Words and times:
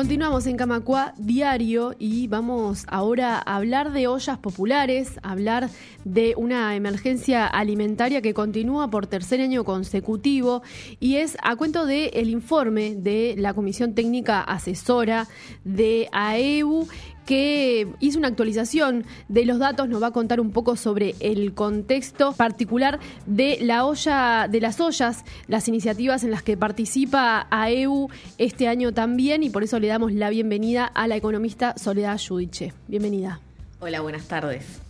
Continuamos 0.00 0.46
en 0.46 0.56
Camacua 0.56 1.12
Diario 1.18 1.94
y 1.98 2.26
vamos 2.26 2.86
ahora 2.88 3.36
a 3.36 3.56
hablar 3.56 3.92
de 3.92 4.06
ollas 4.06 4.38
populares, 4.38 5.20
hablar 5.22 5.68
de 6.06 6.32
una 6.38 6.74
emergencia 6.74 7.46
alimentaria 7.46 8.22
que 8.22 8.32
continúa 8.32 8.88
por 8.88 9.06
tercer 9.06 9.42
año 9.42 9.62
consecutivo 9.62 10.62
y 11.00 11.16
es 11.16 11.36
a 11.42 11.54
cuento 11.56 11.84
del 11.84 12.08
el 12.14 12.30
informe 12.30 12.94
de 12.96 13.34
la 13.36 13.52
Comisión 13.52 13.94
Técnica 13.94 14.40
Asesora 14.40 15.28
de 15.64 16.08
AEU 16.12 16.88
que 17.26 17.88
hizo 18.00 18.18
una 18.18 18.28
actualización 18.28 19.04
de 19.28 19.44
los 19.44 19.58
datos, 19.58 19.88
nos 19.88 20.02
va 20.02 20.08
a 20.08 20.12
contar 20.12 20.40
un 20.40 20.50
poco 20.50 20.76
sobre 20.76 21.14
el 21.20 21.54
contexto 21.54 22.32
particular 22.32 22.98
de 23.26 23.58
la 23.60 23.84
olla, 23.84 24.48
de 24.50 24.60
las 24.60 24.80
ollas, 24.80 25.24
las 25.46 25.68
iniciativas 25.68 26.24
en 26.24 26.30
las 26.30 26.42
que 26.42 26.56
participa 26.56 27.46
AEU 27.50 28.08
este 28.38 28.68
año 28.68 28.92
también, 28.92 29.42
y 29.42 29.50
por 29.50 29.62
eso 29.62 29.78
le 29.78 29.88
damos 29.88 30.12
la 30.12 30.30
bienvenida 30.30 30.86
a 30.86 31.06
la 31.06 31.16
economista 31.16 31.74
Soledad 31.76 32.20
Judiche. 32.20 32.72
Bienvenida. 32.88 33.40
Hola, 33.80 34.00
buenas 34.00 34.26
tardes. 34.28 34.80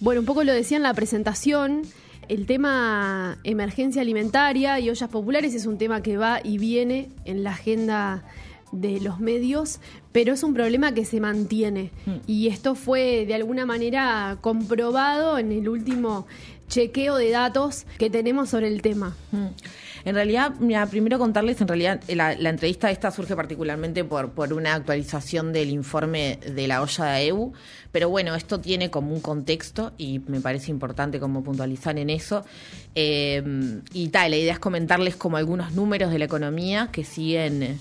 Bueno, 0.00 0.20
un 0.20 0.26
poco 0.26 0.44
lo 0.44 0.52
decía 0.52 0.76
en 0.76 0.82
la 0.82 0.94
presentación. 0.94 1.82
El 2.28 2.44
tema 2.44 3.38
emergencia 3.42 4.02
alimentaria 4.02 4.78
y 4.78 4.90
ollas 4.90 5.08
populares 5.08 5.54
es 5.54 5.64
un 5.64 5.78
tema 5.78 6.02
que 6.02 6.18
va 6.18 6.40
y 6.44 6.58
viene 6.58 7.08
en 7.24 7.42
la 7.42 7.52
agenda 7.52 8.22
de 8.72 9.00
los 9.00 9.20
medios, 9.20 9.80
pero 10.12 10.32
es 10.32 10.42
un 10.42 10.54
problema 10.54 10.92
que 10.92 11.04
se 11.04 11.20
mantiene. 11.20 11.90
Mm. 12.06 12.16
Y 12.26 12.48
esto 12.48 12.74
fue 12.74 13.24
de 13.26 13.34
alguna 13.34 13.66
manera 13.66 14.38
comprobado 14.40 15.38
en 15.38 15.52
el 15.52 15.68
último 15.68 16.26
chequeo 16.68 17.16
de 17.16 17.30
datos 17.30 17.86
que 17.98 18.10
tenemos 18.10 18.50
sobre 18.50 18.68
el 18.68 18.82
tema. 18.82 19.16
Mm. 19.32 19.46
En 20.04 20.14
realidad, 20.14 20.54
mira, 20.60 20.86
primero 20.86 21.18
contarles, 21.18 21.60
en 21.60 21.68
realidad 21.68 22.00
la, 22.08 22.32
entrevista 22.32 22.90
esta 22.90 23.10
surge 23.10 23.34
particularmente 23.34 24.04
por, 24.04 24.30
por 24.30 24.52
una 24.52 24.74
actualización 24.74 25.52
del 25.52 25.70
informe 25.70 26.38
de 26.54 26.68
la 26.68 26.82
olla 26.82 27.06
de 27.06 27.26
EU, 27.26 27.52
pero 27.92 28.08
bueno, 28.08 28.34
esto 28.34 28.60
tiene 28.60 28.90
como 28.90 29.12
un 29.12 29.20
contexto 29.20 29.92
y 29.98 30.20
me 30.20 30.40
parece 30.40 30.70
importante 30.70 31.18
como 31.18 31.42
puntualizar 31.42 31.98
en 31.98 32.10
eso. 32.10 32.44
Eh, 32.94 33.42
y 33.92 34.08
tal, 34.08 34.30
la 34.30 34.36
idea 34.36 34.52
es 34.52 34.58
comentarles 34.58 35.16
como 35.16 35.36
algunos 35.36 35.72
números 35.72 36.10
de 36.10 36.18
la 36.18 36.24
economía 36.26 36.88
que 36.92 37.04
siguen 37.04 37.78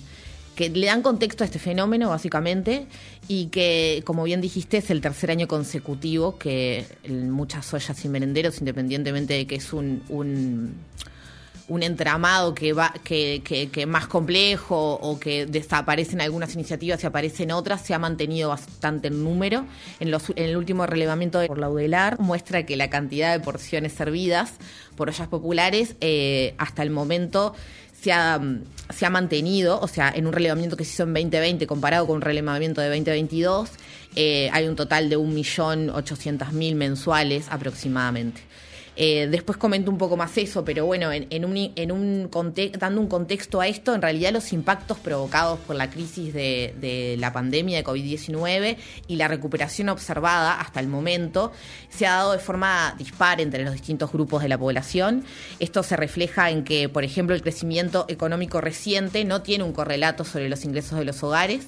que 0.57 0.71
le 0.71 0.87
dan 0.87 1.03
contexto 1.03 1.43
a 1.43 1.45
este 1.45 1.59
fenómeno, 1.59 2.09
básicamente, 2.09 2.87
y 3.27 3.45
que, 3.45 4.01
como 4.05 4.23
bien 4.23 4.41
dijiste, 4.41 4.77
es 4.77 4.89
el 4.89 5.01
tercer 5.01 5.29
año 5.29 5.47
consecutivo 5.47 6.39
que 6.39 6.83
muchas 7.07 7.71
ollas 7.75 8.03
y 8.03 8.09
merenderos, 8.09 8.57
independientemente 8.59 9.35
de 9.35 9.45
que 9.45 9.55
es 9.55 9.71
un, 9.71 10.01
un, 10.09 11.83
entramado 11.83 12.55
que 12.55 12.73
va 12.73 12.91
que, 13.03 13.43
que, 13.71 13.85
más 13.85 14.07
complejo 14.07 14.93
o 14.95 15.19
que 15.19 15.45
desaparecen 15.45 16.21
algunas 16.21 16.55
iniciativas 16.55 17.03
y 17.03 17.05
aparecen 17.05 17.51
otras, 17.51 17.85
se 17.85 17.93
ha 17.93 17.99
mantenido 17.99 18.49
bastante 18.49 19.09
en 19.09 19.23
número. 19.23 19.63
En, 19.99 20.09
los, 20.09 20.31
en 20.31 20.45
el 20.45 20.57
último 20.57 20.87
relevamiento 20.87 21.37
de 21.37 21.47
por 21.47 21.59
Laudelar 21.59 22.19
muestra 22.19 22.65
que 22.65 22.77
la 22.77 22.89
cantidad 22.89 23.31
de 23.31 23.39
porciones 23.41 23.93
servidas 23.93 24.53
por 24.95 25.09
ollas 25.09 25.27
populares 25.27 25.95
eh, 26.01 26.55
hasta 26.57 26.81
el 26.81 26.89
momento 26.89 27.53
se 28.07 28.13
ha, 28.13 28.39
se 28.89 29.05
ha 29.05 29.09
mantenido, 29.09 29.81
o 29.81 29.87
sea, 29.89 30.09
en 30.15 30.27
un 30.27 30.31
relevamiento 30.31 30.77
que 30.77 30.85
se 30.85 30.93
hizo 30.93 31.03
en 31.03 31.13
2020 31.13 31.67
comparado 31.67 32.07
con 32.07 32.15
un 32.15 32.21
relevamiento 32.21 32.79
de 32.79 32.87
2022, 32.87 33.69
eh, 34.15 34.49
hay 34.53 34.65
un 34.65 34.77
total 34.77 35.09
de 35.09 35.17
1.800.000 35.17 36.75
mensuales 36.75 37.47
aproximadamente. 37.49 38.39
Eh, 38.99 39.27
después 39.29 39.59
comento 39.59 39.91
un 39.91 39.99
poco 39.99 40.17
más 40.17 40.35
eso, 40.39 40.65
pero 40.65 40.87
bueno, 40.87 41.11
en, 41.11 41.45
un, 41.45 41.71
en 41.75 41.91
un 41.91 42.31
dando 42.79 42.99
un 42.99 43.07
contexto 43.07 43.61
a 43.61 43.67
esto, 43.67 43.93
en 43.93 44.01
realidad 44.01 44.33
los 44.33 44.51
impactos 44.53 44.97
provocados 44.97 45.59
por 45.59 45.75
la 45.75 45.91
crisis 45.91 46.33
de, 46.33 47.15
la 47.19 47.31
pandemia 47.31 47.77
de 47.77 47.83
COVID-19 47.83 48.77
y 49.07 49.15
la 49.17 49.27
recuperación 49.27 49.89
observada 49.89 50.59
hasta 50.59 50.79
el 50.79 50.87
momento 50.87 51.51
se 51.89 52.07
ha 52.07 52.15
dado 52.15 52.31
de 52.31 52.39
forma 52.39 52.95
dispar 52.97 53.39
entre 53.39 53.63
los 53.63 53.73
distintos 53.73 54.11
grupos 54.11 54.41
de 54.41 54.49
la 54.49 54.57
población. 54.57 55.23
Esto 55.59 55.83
se 55.83 55.95
refleja 55.95 56.49
en 56.49 56.63
que, 56.63 56.89
por 56.89 57.03
ejemplo, 57.03 57.35
el 57.35 57.43
crecimiento 57.43 58.05
económico 58.07 58.61
reciente 58.61 59.23
no 59.25 59.43
tiene 59.43 59.63
un 59.63 59.73
correlato 59.73 60.23
sobre 60.23 60.49
los 60.49 60.65
ingresos 60.65 60.97
de 60.97 61.05
los 61.05 61.21
hogares. 61.21 61.67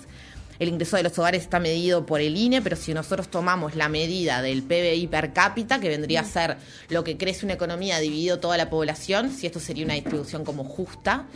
El 0.60 0.68
ingreso 0.68 0.98
de 0.98 1.04
los 1.04 1.18
hogares 1.18 1.42
está 1.42 1.62
medido 1.62 2.06
por 2.06 2.20
el 2.20 2.36
INE, 2.36 2.62
pero 2.62 2.76
si 2.76 2.94
nosotros 2.94 3.30
tomamos 3.30 3.76
la 3.76 3.88
medida 3.88 4.42
del 4.42 4.62
PBI 4.62 5.08
per 5.08 5.32
cápita, 5.32 5.80
que 5.80 5.88
vendría 5.88 6.20
a 6.20 6.26
ser 6.26 6.58
lo 6.90 7.06
que 7.06 7.16
crece 7.16 7.46
una 7.46 7.54
economía 7.54 7.98
dividido 8.00 8.40
toda 8.40 8.58
la 8.58 8.70
población, 8.70 9.32
si 9.32 9.48
esto 9.48 9.62
sería 9.62 9.86
una 9.86 9.94
distribución 9.94 10.44
como 10.44 10.66
justa, 10.66 11.28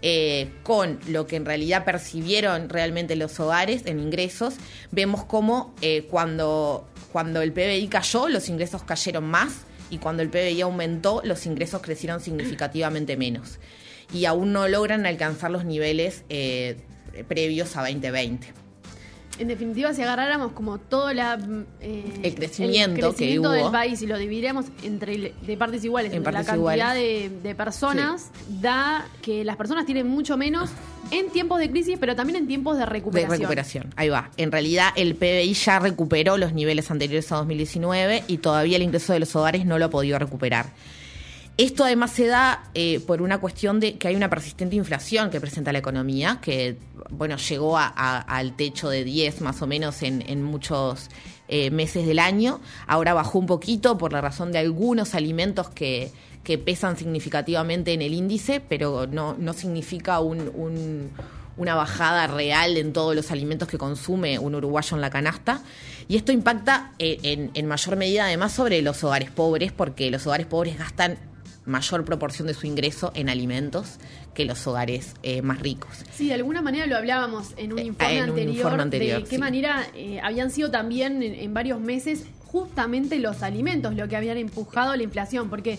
eh, 0.00 0.52
con 0.62 1.00
lo 1.08 1.26
que 1.26 1.34
en 1.34 1.44
realidad 1.44 1.84
percibieron 1.84 2.68
realmente 2.68 3.16
los 3.16 3.40
hogares 3.40 3.82
en 3.84 3.98
ingresos, 3.98 4.54
vemos 4.92 5.24
cómo 5.24 5.74
eh, 5.82 6.06
cuando, 6.08 6.88
cuando 7.10 7.42
el 7.42 7.52
PBI 7.52 7.88
cayó, 7.88 8.28
los 8.28 8.48
ingresos 8.48 8.84
cayeron 8.84 9.24
más 9.24 9.62
y 9.90 9.98
cuando 9.98 10.22
el 10.22 10.30
PBI 10.30 10.60
aumentó, 10.60 11.20
los 11.24 11.46
ingresos 11.46 11.82
crecieron 11.82 12.20
significativamente 12.20 13.16
menos. 13.16 13.58
Y 14.14 14.26
aún 14.26 14.52
no 14.52 14.68
logran 14.68 15.04
alcanzar 15.04 15.50
los 15.50 15.64
niveles 15.64 16.22
eh, 16.28 16.76
previos 17.26 17.76
a 17.76 17.80
2020 17.80 18.57
en 19.38 19.48
definitiva, 19.48 19.94
si 19.94 20.02
agarráramos 20.02 20.52
como 20.52 20.78
todo 20.78 21.12
la, 21.12 21.38
eh, 21.80 22.20
el 22.22 22.34
crecimiento, 22.34 23.50
del 23.50 23.70
país 23.70 24.02
y 24.02 24.06
lo 24.06 24.18
dividiéramos 24.18 24.66
entre 24.82 25.32
de 25.40 25.56
partes 25.56 25.84
iguales, 25.84 26.12
en 26.12 26.24
la 26.24 26.44
cantidad 26.44 26.94
de, 26.94 27.54
personas, 27.56 28.30
da 28.60 29.06
que 29.22 29.44
las 29.44 29.56
personas 29.56 29.86
tienen 29.86 30.06
mucho 30.06 30.36
menos 30.36 30.70
en 31.10 31.30
tiempos 31.30 31.58
de 31.58 31.70
crisis, 31.70 31.96
pero 31.98 32.14
también 32.14 32.38
en 32.38 32.46
tiempos 32.46 32.76
de 32.78 32.86
recuperación. 32.86 33.30
De 33.30 33.36
recuperación, 33.38 33.94
ahí 33.96 34.08
va. 34.08 34.30
En 34.36 34.52
realidad, 34.52 34.90
el 34.96 35.14
PBI 35.14 35.54
ya 35.54 35.78
recuperó 35.78 36.36
los 36.36 36.52
niveles 36.52 36.90
anteriores 36.90 37.30
a 37.32 37.36
2019 37.36 38.24
y 38.26 38.38
todavía 38.38 38.76
el 38.76 38.82
ingreso 38.82 39.12
de 39.12 39.20
los 39.20 39.34
hogares 39.36 39.64
no 39.64 39.78
lo 39.78 39.86
ha 39.86 39.90
podido 39.90 40.18
recuperar. 40.18 40.66
Esto 41.58 41.82
además 41.82 42.12
se 42.12 42.28
da 42.28 42.70
eh, 42.74 43.00
por 43.00 43.20
una 43.20 43.38
cuestión 43.38 43.80
de 43.80 43.98
que 43.98 44.06
hay 44.06 44.14
una 44.14 44.30
persistente 44.30 44.76
inflación 44.76 45.28
que 45.28 45.40
presenta 45.40 45.72
la 45.72 45.80
economía, 45.80 46.38
que 46.40 46.76
bueno 47.10 47.36
llegó 47.36 47.76
al 47.76 48.54
techo 48.54 48.88
de 48.88 49.02
10 49.02 49.40
más 49.40 49.60
o 49.60 49.66
menos 49.66 50.04
en, 50.04 50.42
muchos 50.44 51.08
eh, 51.48 51.72
meses 51.72 52.06
del 52.06 52.20
año. 52.20 52.60
Ahora 52.86 53.12
bajó 53.12 53.40
un 53.40 53.46
poquito 53.46 53.98
por 53.98 54.12
la 54.12 54.20
razón 54.20 54.52
de 54.52 54.60
algunos 54.60 55.16
alimentos 55.16 55.68
que, 55.68 56.12
pesan 56.64 56.96
significativamente 56.96 57.92
en 57.92 58.02
el 58.02 58.14
índice, 58.14 58.60
pero 58.60 59.06
no, 59.06 59.34
no 59.36 59.52
significa 59.52 60.20
una 60.20 61.74
bajada 61.74 62.26
real 62.28 62.78
en 62.78 62.94
todos 62.94 63.14
los 63.14 63.30
alimentos 63.32 63.68
que 63.68 63.76
consume 63.76 64.38
un 64.38 64.54
uruguayo 64.54 64.96
en 64.96 65.00
la 65.02 65.10
canasta. 65.10 65.60
Y 66.06 66.16
esto 66.16 66.30
impacta 66.30 66.92
eh, 67.00 67.18
en, 67.24 67.50
en, 67.52 67.66
mayor 67.66 67.96
medida 67.96 68.26
además 68.26 68.52
sobre 68.52 68.80
los 68.80 69.02
hogares 69.02 69.30
pobres, 69.32 69.72
porque 69.72 70.10
los 70.10 70.26
hogares 70.26 70.46
pobres 70.46 70.78
gastan 70.78 71.18
mayor 71.68 72.04
proporción 72.04 72.48
de 72.48 72.54
su 72.54 72.66
ingreso 72.66 73.12
en 73.14 73.28
alimentos 73.28 73.98
que 74.34 74.44
los 74.44 74.66
hogares 74.66 75.14
eh, 75.22 75.42
más 75.42 75.60
ricos. 75.60 76.04
Sí, 76.12 76.28
de 76.28 76.34
alguna 76.34 76.62
manera 76.62 76.86
lo 76.86 76.96
hablábamos 76.96 77.54
en 77.56 77.72
un 77.72 77.78
eh, 77.78 77.84
informe, 77.84 78.20
anterior, 78.20 79.22
de 79.22 79.24
qué 79.28 79.38
manera 79.38 79.86
eh, 79.94 80.20
habían 80.22 80.50
sido 80.50 80.70
también 80.70 81.22
en 81.22 81.54
varios 81.54 81.80
meses 81.80 82.24
justamente 82.46 83.18
los 83.18 83.42
alimentos 83.42 83.94
lo 83.94 84.08
que 84.08 84.16
habían 84.16 84.38
empujado 84.38 84.96
la 84.96 85.02
inflación, 85.02 85.50
porque 85.50 85.78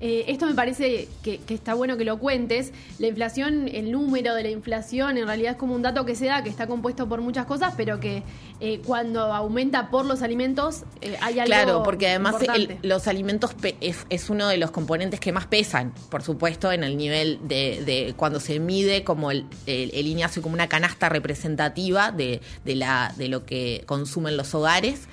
eh, 0.00 0.24
esto 0.28 0.46
me 0.46 0.54
parece 0.54 1.08
que, 1.22 1.40
está 1.48 1.74
bueno 1.74 1.98
que 1.98 2.04
lo 2.04 2.18
cuentes. 2.18 2.72
La 2.98 3.08
inflación, 3.08 3.68
el 3.68 3.92
número 3.92 4.34
de 4.34 4.44
la 4.44 4.48
inflación, 4.48 5.18
en 5.18 5.26
realidad 5.26 5.52
es 5.52 5.58
como 5.58 5.74
un 5.74 5.82
dato 5.82 6.06
que 6.06 6.14
se 6.14 6.26
da, 6.26 6.42
que 6.42 6.48
está 6.48 6.66
compuesto 6.66 7.06
por 7.06 7.20
muchas 7.20 7.44
cosas, 7.44 7.74
pero 7.76 8.00
que 8.00 8.22
eh, 8.60 8.80
cuando 8.86 9.20
aumenta 9.32 9.90
por 9.90 10.06
los 10.06 10.22
alimentos 10.22 10.84
eh, 11.02 11.16
hay 11.20 11.38
algo. 11.38 11.46
Claro, 11.52 11.82
porque 11.82 12.08
además 12.08 12.36
los 12.82 13.08
alimentos 13.08 13.54
es, 13.80 14.30
uno 14.30 14.48
de 14.48 14.56
los 14.56 14.70
componentes 14.70 15.20
que 15.20 15.32
más 15.32 15.46
pesan, 15.46 15.92
por 16.08 16.22
supuesto, 16.22 16.72
en 16.72 16.82
el 16.82 16.96
nivel 16.96 17.38
de, 17.42 18.14
cuando 18.16 18.40
se 18.40 18.58
mide 18.58 19.04
como 19.04 19.30
el, 19.30 19.44
el, 19.66 20.06
INE 20.06 20.24
hace 20.24 20.40
como 20.40 20.54
una 20.54 20.68
canasta 20.68 21.10
representativa 21.10 22.10
de, 22.10 22.40
la, 22.64 23.12
de 23.18 23.28
lo 23.28 23.44
que 23.44 23.82
consumen 23.84 24.38
los 24.38 24.54
hogares. 24.54 25.08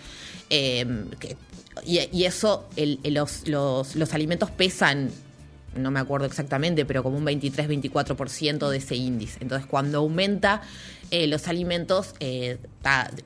que 0.50 1.36
y, 1.88 2.26
eso, 2.26 2.68
los, 3.04 3.48
los, 3.48 4.14
alimentos 4.14 4.52
pesan 4.52 5.10
no 5.76 5.92
me 5.92 6.00
acuerdo 6.00 6.26
exactamente, 6.26 6.86
pero 6.86 7.04
como 7.04 7.18
un 7.18 7.26
23-24% 7.26 8.70
de 8.70 8.78
ese 8.78 8.96
índice. 8.96 9.38
Entonces, 9.42 9.68
cuando 9.68 10.00
aumenta 10.00 10.62
eh, 11.12 11.28
los 11.28 11.48
alimentos, 11.48 12.14
eh, 12.20 12.58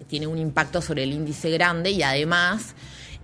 tiene 0.07 0.27
un 0.27 0.37
impacto 0.37 0.81
sobre 0.81 1.03
el 1.03 1.13
índice 1.13 1.49
grande 1.49 1.91
y 1.91 2.03
además 2.03 2.75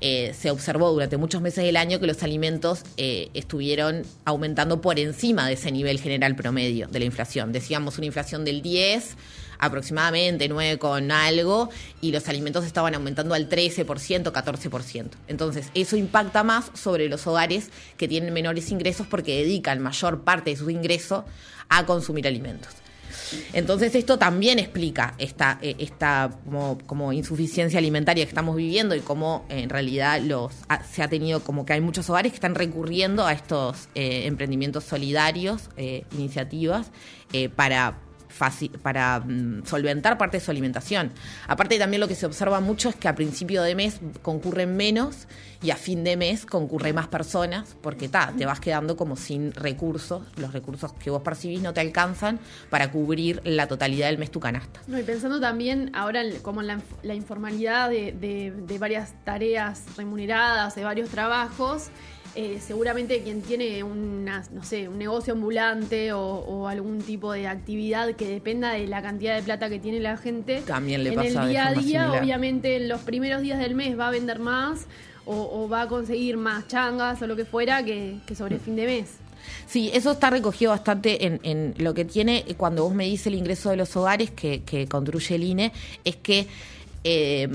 eh, 0.01 0.33
se 0.39 0.51
observó 0.51 0.91
durante 0.91 1.17
muchos 1.17 1.41
meses 1.41 1.63
del 1.63 1.77
año 1.77 1.99
que 1.99 2.07
los 2.07 2.23
alimentos 2.23 2.83
estuvieron 2.97 4.03
aumentando 4.25 4.81
por 4.81 4.99
encima 4.99 5.47
de 5.47 5.53
ese 5.53 5.71
nivel 5.71 5.99
general 5.99 6.35
promedio 6.35 6.87
de 6.87 6.99
la 6.99 7.05
inflación. 7.05 7.51
Decíamos 7.51 7.97
una 7.97 8.07
inflación 8.07 8.45
del 8.45 8.61
10 8.61 9.15
aproximadamente 9.59 10.47
9 10.47 10.77
con 10.77 11.11
algo, 11.11 11.69
y 12.01 12.11
los 12.11 12.27
alimentos 12.27 12.65
estaban 12.65 12.95
aumentando 12.95 13.33
al 13.33 13.49
13%, 13.49 13.85
14%. 14.31 15.09
Entonces, 15.27 15.69
eso 15.73 15.97
impacta 15.97 16.43
más 16.43 16.71
sobre 16.73 17.09
los 17.09 17.25
hogares 17.27 17.69
que 17.97 18.07
tienen 18.07 18.33
menores 18.33 18.71
ingresos 18.71 19.07
porque 19.07 19.37
dedican 19.37 19.79
mayor 19.79 20.21
parte 20.21 20.51
de 20.51 20.55
su 20.55 20.69
ingreso 20.69 21.25
a 21.69 21.85
consumir 21.85 22.27
alimentos. 22.27 22.73
Entonces 23.53 23.93
esto 23.95 24.17
también 24.17 24.59
explica 24.59 25.13
esta, 25.17 25.59
eh, 25.61 25.75
esta 25.79 26.31
como, 26.85 27.13
insuficiencia 27.13 27.79
alimentaria 27.79 28.23
que 28.25 28.29
estamos 28.29 28.55
viviendo 28.55 28.95
y 28.95 29.01
cómo 29.01 29.45
en 29.49 29.69
realidad 29.69 30.21
los 30.21 30.53
se 30.91 31.03
ha 31.03 31.07
tenido 31.07 31.41
como 31.41 31.65
que 31.65 31.73
hay 31.73 31.81
muchos 31.81 32.09
hogares 32.09 32.31
que 32.31 32.37
están 32.37 32.55
recurriendo 32.55 33.25
a 33.25 33.33
estos 33.33 33.89
eh, 33.95 34.23
emprendimientos 34.25 34.83
solidarios, 34.83 35.69
eh, 35.77 36.05
iniciativas, 36.13 36.91
para 37.55 37.99
para 38.81 39.19
mm, 39.19 39.65
solventar 39.65 40.17
parte 40.17 40.37
de 40.37 40.43
su 40.43 40.51
alimentación. 40.51 41.11
Aparte 41.47 41.77
también 41.79 42.01
lo 42.01 42.07
que 42.07 42.15
se 42.15 42.25
observa 42.25 42.59
mucho 42.59 42.89
es 42.89 42.95
que 42.95 43.07
a 43.07 43.15
principio 43.15 43.63
de 43.63 43.75
mes 43.75 43.99
concurren 44.21 44.75
menos 44.75 45.27
y 45.61 45.71
a 45.71 45.75
fin 45.75 46.03
de 46.03 46.17
mes 46.17 46.45
concurren 46.45 46.95
más 46.95 47.07
personas 47.07 47.75
porque 47.81 48.09
ta, 48.09 48.33
te 48.37 48.45
vas 48.45 48.59
quedando 48.59 48.95
como 48.95 49.15
sin 49.15 49.53
recursos, 49.53 50.23
los 50.37 50.53
recursos 50.53 50.93
que 50.93 51.09
vos 51.09 51.21
percibís 51.21 51.61
no 51.61 51.73
te 51.73 51.81
alcanzan 51.81 52.39
para 52.69 52.91
cubrir 52.91 53.41
la 53.43 53.67
totalidad 53.67 54.07
del 54.07 54.17
mes 54.17 54.31
tu 54.31 54.39
canasta. 54.39 54.81
No, 54.87 54.99
y 54.99 55.03
pensando 55.03 55.39
también 55.39 55.91
ahora 55.93 56.23
como 56.41 56.61
en 56.61 56.67
la, 57.03 57.15
informalidad 57.15 57.89
de, 57.89 58.11
de 58.11 58.77
varias 58.79 59.13
tareas 59.23 59.83
remuneradas, 59.97 60.75
de 60.75 60.83
varios 60.83 61.09
trabajos, 61.09 61.89
eh, 62.39 62.59
seguramente 62.61 63.23
quien 63.23 63.41
tiene 63.41 63.81
una, 63.81 64.43
no 64.53 64.63
sé, 64.63 64.87
un 64.87 64.99
negocio 64.99 65.33
ambulante 65.33 66.13
o, 66.13 66.67
algún 66.67 67.01
tipo 67.01 67.31
de 67.31 67.47
actividad 67.47 68.13
que 68.13 68.27
dependa 68.27 68.73
de 68.73 68.85
la 68.85 69.01
cantidad 69.01 69.35
de 69.35 69.41
plata 69.41 69.69
que 69.69 69.79
tiene 69.79 69.99
la 69.99 70.17
gente, 70.17 70.61
también 70.61 71.03
le 71.03 71.13
en 71.13 71.19
el 71.19 71.49
día 71.49 71.69
a 71.69 71.73
día, 71.73 72.13
obviamente 72.13 72.75
en 72.75 72.89
los 72.89 73.01
primeros 73.01 73.41
días 73.41 73.57
del 73.57 73.73
mes 73.73 73.97
va 73.97 74.09
a 74.09 74.11
vender 74.11 74.37
más 74.37 74.85
o, 75.25 75.67
va 75.67 75.81
a 75.81 75.87
conseguir 75.87 76.37
más 76.37 76.67
changas 76.67 77.19
o 77.23 77.25
lo 77.25 77.35
que 77.35 77.43
fuera 77.43 77.83
que, 77.83 78.19
sobre 78.37 78.55
el 78.55 78.61
fin 78.61 78.75
de 78.75 78.85
mes. 78.85 79.15
Sí, 79.65 79.89
eso 79.91 80.11
está 80.11 80.29
recogido 80.29 80.69
bastante 80.69 81.25
en, 81.25 81.73
lo 81.79 81.95
que 81.95 82.05
tiene 82.05 82.45
cuando 82.55 82.83
vos 82.83 82.93
me 82.93 83.05
dices 83.05 83.27
el 83.27 83.35
ingreso 83.35 83.71
de 83.71 83.77
los 83.77 83.95
hogares 83.95 84.29
que, 84.29 84.61
que 84.61 84.87
construye 84.87 85.33
el 85.33 85.43
INE, 85.43 85.73
es 86.05 86.17
que 86.17 86.45
eh, 87.09 87.47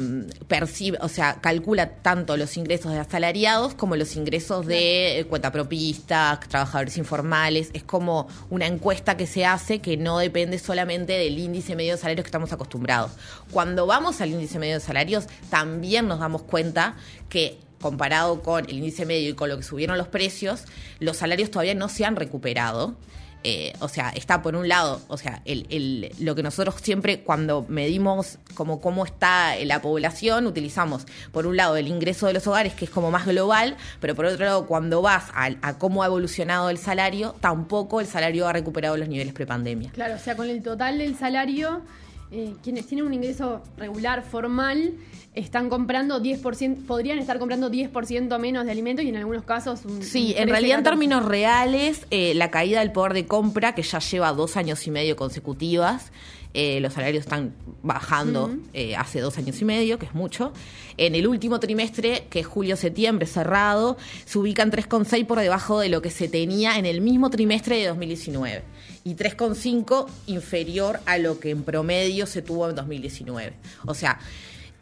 percibe, 0.48 0.96
o 1.02 1.10
sea, 1.10 1.42
calcula 1.42 1.96
tanto 1.96 2.38
los 2.38 2.56
ingresos 2.56 2.90
de 2.90 2.98
asalariados 2.98 3.74
como 3.74 3.96
los 3.96 4.16
ingresos 4.16 4.66
de 4.66 5.18
eh, 5.18 5.24
cuentapropistas, 5.26 6.40
trabajadores 6.48 6.96
informales. 6.96 7.68
Es 7.74 7.82
como 7.82 8.28
una 8.48 8.66
encuesta 8.66 9.18
que 9.18 9.26
se 9.26 9.44
hace 9.44 9.80
que 9.80 9.98
no 9.98 10.16
depende 10.16 10.58
solamente 10.58 11.12
del 11.12 11.38
índice 11.38 11.76
medio 11.76 11.92
de 11.92 11.98
salarios 11.98 12.24
que 12.24 12.28
estamos 12.28 12.50
acostumbrados. 12.54 13.10
Cuando 13.50 13.84
vamos 13.84 14.22
al 14.22 14.30
índice 14.30 14.58
medio 14.58 14.76
de 14.76 14.80
salarios, 14.80 15.26
también 15.50 16.08
nos 16.08 16.20
damos 16.20 16.44
cuenta 16.44 16.96
que 17.28 17.58
comparado 17.78 18.40
con 18.40 18.64
el 18.64 18.78
índice 18.78 19.04
medio 19.04 19.28
y 19.28 19.34
con 19.34 19.50
lo 19.50 19.58
que 19.58 19.64
subieron 19.64 19.98
los 19.98 20.08
precios, 20.08 20.64
los 20.98 21.18
salarios 21.18 21.50
todavía 21.50 21.74
no 21.74 21.90
se 21.90 22.06
han 22.06 22.16
recuperado. 22.16 22.96
Eh, 23.44 23.72
o 23.80 23.88
sea, 23.88 24.10
está 24.10 24.40
por 24.40 24.54
un 24.54 24.68
lado, 24.68 25.00
o 25.08 25.16
sea, 25.16 25.42
el, 25.44 26.12
lo 26.20 26.34
que 26.34 26.42
nosotros 26.42 26.76
siempre 26.80 27.20
cuando 27.20 27.66
medimos 27.68 28.38
como 28.54 28.80
cómo 28.80 29.04
está 29.04 29.56
la 29.64 29.82
población, 29.82 30.46
utilizamos 30.46 31.06
por 31.32 31.46
un 31.46 31.56
lado 31.56 31.76
el 31.76 31.88
ingreso 31.88 32.26
de 32.26 32.34
los 32.34 32.46
hogares, 32.46 32.74
que 32.74 32.84
es 32.84 32.90
como 32.90 33.10
más 33.10 33.26
global, 33.26 33.76
pero 34.00 34.14
por 34.14 34.26
otro 34.26 34.44
lado, 34.44 34.66
cuando 34.66 35.02
vas 35.02 35.24
a, 35.34 35.78
cómo 35.78 36.02
ha 36.02 36.06
evolucionado 36.06 36.70
el 36.70 36.78
salario, 36.78 37.34
tampoco 37.40 38.00
el 38.00 38.06
salario 38.06 38.46
ha 38.46 38.52
recuperado 38.52 38.96
los 38.96 39.08
niveles 39.08 39.32
prepandemia. 39.34 39.90
Claro, 39.90 40.14
o 40.14 40.18
sea, 40.18 40.36
con 40.36 40.48
el 40.48 40.62
total 40.62 40.98
del 40.98 41.16
salario, 41.16 41.82
eh, 42.32 42.54
quienes 42.62 42.86
tienen 42.86 43.06
un 43.06 43.12
ingreso 43.12 43.62
regular, 43.76 44.24
formal, 44.24 44.94
están 45.34 45.68
comprando 45.68 46.22
10%, 46.22 46.86
podrían 46.86 47.18
estar 47.18 47.38
comprando 47.38 47.70
10% 47.70 48.38
menos 48.38 48.64
de 48.64 48.70
alimentos 48.70 49.04
y 49.04 49.10
en 49.10 49.16
algunos 49.16 49.44
casos 49.44 49.84
un, 49.84 50.02
Sí, 50.02 50.34
en 50.36 50.48
realidad 50.48 50.78
en 50.78 50.84
términos 50.84 51.24
reales, 51.24 52.06
eh, 52.10 52.34
la 52.34 52.50
caída 52.50 52.80
del 52.80 52.92
poder 52.92 53.12
de 53.12 53.26
compra, 53.26 53.74
que 53.74 53.82
ya 53.82 53.98
lleva 53.98 54.32
dos 54.32 54.56
años 54.56 54.86
y 54.86 54.90
medio 54.90 55.14
consecutivas, 55.14 56.10
eh, 56.54 56.80
los 56.80 56.92
salarios 56.92 57.24
están 57.24 57.54
bajando 57.82 58.54
eh, 58.74 58.94
hace 58.96 59.20
dos 59.20 59.38
años 59.38 59.60
y 59.60 59.64
medio, 59.64 59.98
que 59.98 60.06
es 60.06 60.14
mucho. 60.14 60.52
En 60.96 61.14
el 61.14 61.26
último 61.26 61.58
trimestre, 61.60 62.26
que 62.28 62.40
es 62.40 62.46
julio-septiembre, 62.46 63.26
cerrado, 63.26 63.96
se 64.24 64.38
ubican 64.38 64.70
3,6 64.70 65.26
por 65.26 65.40
debajo 65.40 65.80
de 65.80 65.88
lo 65.88 66.02
que 66.02 66.10
se 66.10 66.28
tenía 66.28 66.78
en 66.78 66.86
el 66.86 67.00
mismo 67.00 67.30
trimestre 67.30 67.78
de 67.78 67.86
2019 67.88 68.62
y 69.04 69.14
3,5 69.14 70.06
inferior 70.26 71.00
a 71.06 71.18
lo 71.18 71.40
que 71.40 71.50
en 71.50 71.62
promedio 71.62 72.26
se 72.26 72.42
tuvo 72.42 72.68
en 72.68 72.76
2019. 72.76 73.54
O 73.86 73.94
sea, 73.94 74.20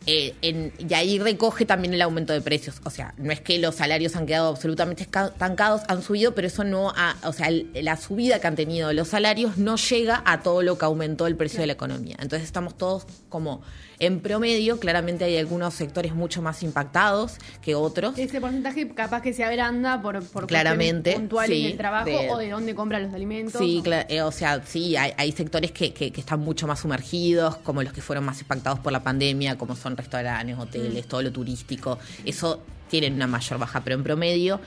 eh, 0.07 0.73
y 0.79 0.95
ahí 0.95 1.19
recoge 1.19 1.67
también 1.67 1.95
el 1.95 2.03
aumento 2.03 2.33
de 2.33 2.41
precios. 2.41 2.81
O 2.85 2.91
sea, 2.91 3.15
no 3.19 3.33
es 3.33 3.41
que 3.41 3.59
los 3.59 3.75
salarios 3.75 4.17
han 4.17 4.27
quedado 4.27 4.49
absolutamente 4.49 5.03
estancados, 5.03 5.83
han 5.89 6.03
subido, 6.03 6.35
pero 6.35 6.47
eso 6.47 6.65
no 6.65 6.91
ha, 6.97 7.17
o 7.25 7.33
sea, 7.33 7.49
la 7.75 7.97
subida 7.97 8.41
que 8.41 8.47
han 8.47 8.57
tenido 8.57 8.93
los 8.93 9.09
salarios 9.09 9.59
no 9.59 9.77
llega 9.77 10.23
a 10.25 10.43
todo 10.43 10.63
lo 10.63 10.79
que 10.79 10.85
aumentó 10.85 11.27
el 11.27 11.37
precio 11.37 11.61
de 11.61 11.67
la 11.67 11.75
economía. 11.75 12.17
Entonces 12.21 12.47
estamos 12.47 12.77
todos 12.77 13.07
como 13.29 13.63
en 14.01 14.21
promedio, 14.21 14.81
claramente 14.81 15.25
hay 15.25 15.37
algunos 15.37 15.75
sectores 15.75 16.15
mucho 16.15 16.41
más 16.43 16.63
impactados 16.63 17.37
que 17.63 17.75
otros. 17.75 18.19
Ese 18.19 18.41
porcentaje 18.41 18.89
capaz 18.89 19.21
que 19.21 19.35
se 19.35 19.45
agranda 19.45 20.01
por, 20.01 20.25
por 20.25 20.47
claramente, 20.47 21.13
puntuales 21.13 21.57
sí, 21.57 21.65
del 21.65 21.77
trabajo 21.77 22.11
o 22.31 22.39
de 22.39 22.49
dónde 22.49 22.75
compra 22.75 22.99
los 22.99 23.13
alimentos. 23.13 23.61
Sí, 23.61 23.83
eh, 24.09 24.23
o 24.23 24.33
sea, 24.33 24.63
sí, 24.65 24.97
hay, 24.97 25.33
sectores 25.33 25.71
que, 25.71 25.93
que, 25.93 26.13
están 26.17 26.41
mucho 26.41 26.67
más 26.67 26.81
sumergidos, 26.81 27.59
como 27.59 27.83
los 27.83 27.93
que 27.93 28.01
fueron 28.01 28.25
más 28.25 28.41
impactados 28.41 28.81
por 28.81 28.91
la 28.91 29.03
pandemia, 29.03 29.59
como 29.59 29.77
son 29.77 29.97
restaurantes, 29.97 30.59
hoteles, 30.59 31.05
mm. 31.05 31.09
todo 31.09 31.23
lo 31.23 31.31
turístico. 31.31 31.99
Eso 32.25 32.63
tienen 32.89 33.15
una 33.15 33.27
mayor 33.27 33.59
baja, 33.59 33.83
pero 33.85 33.97
en 33.97 34.03
promedio 34.03 34.61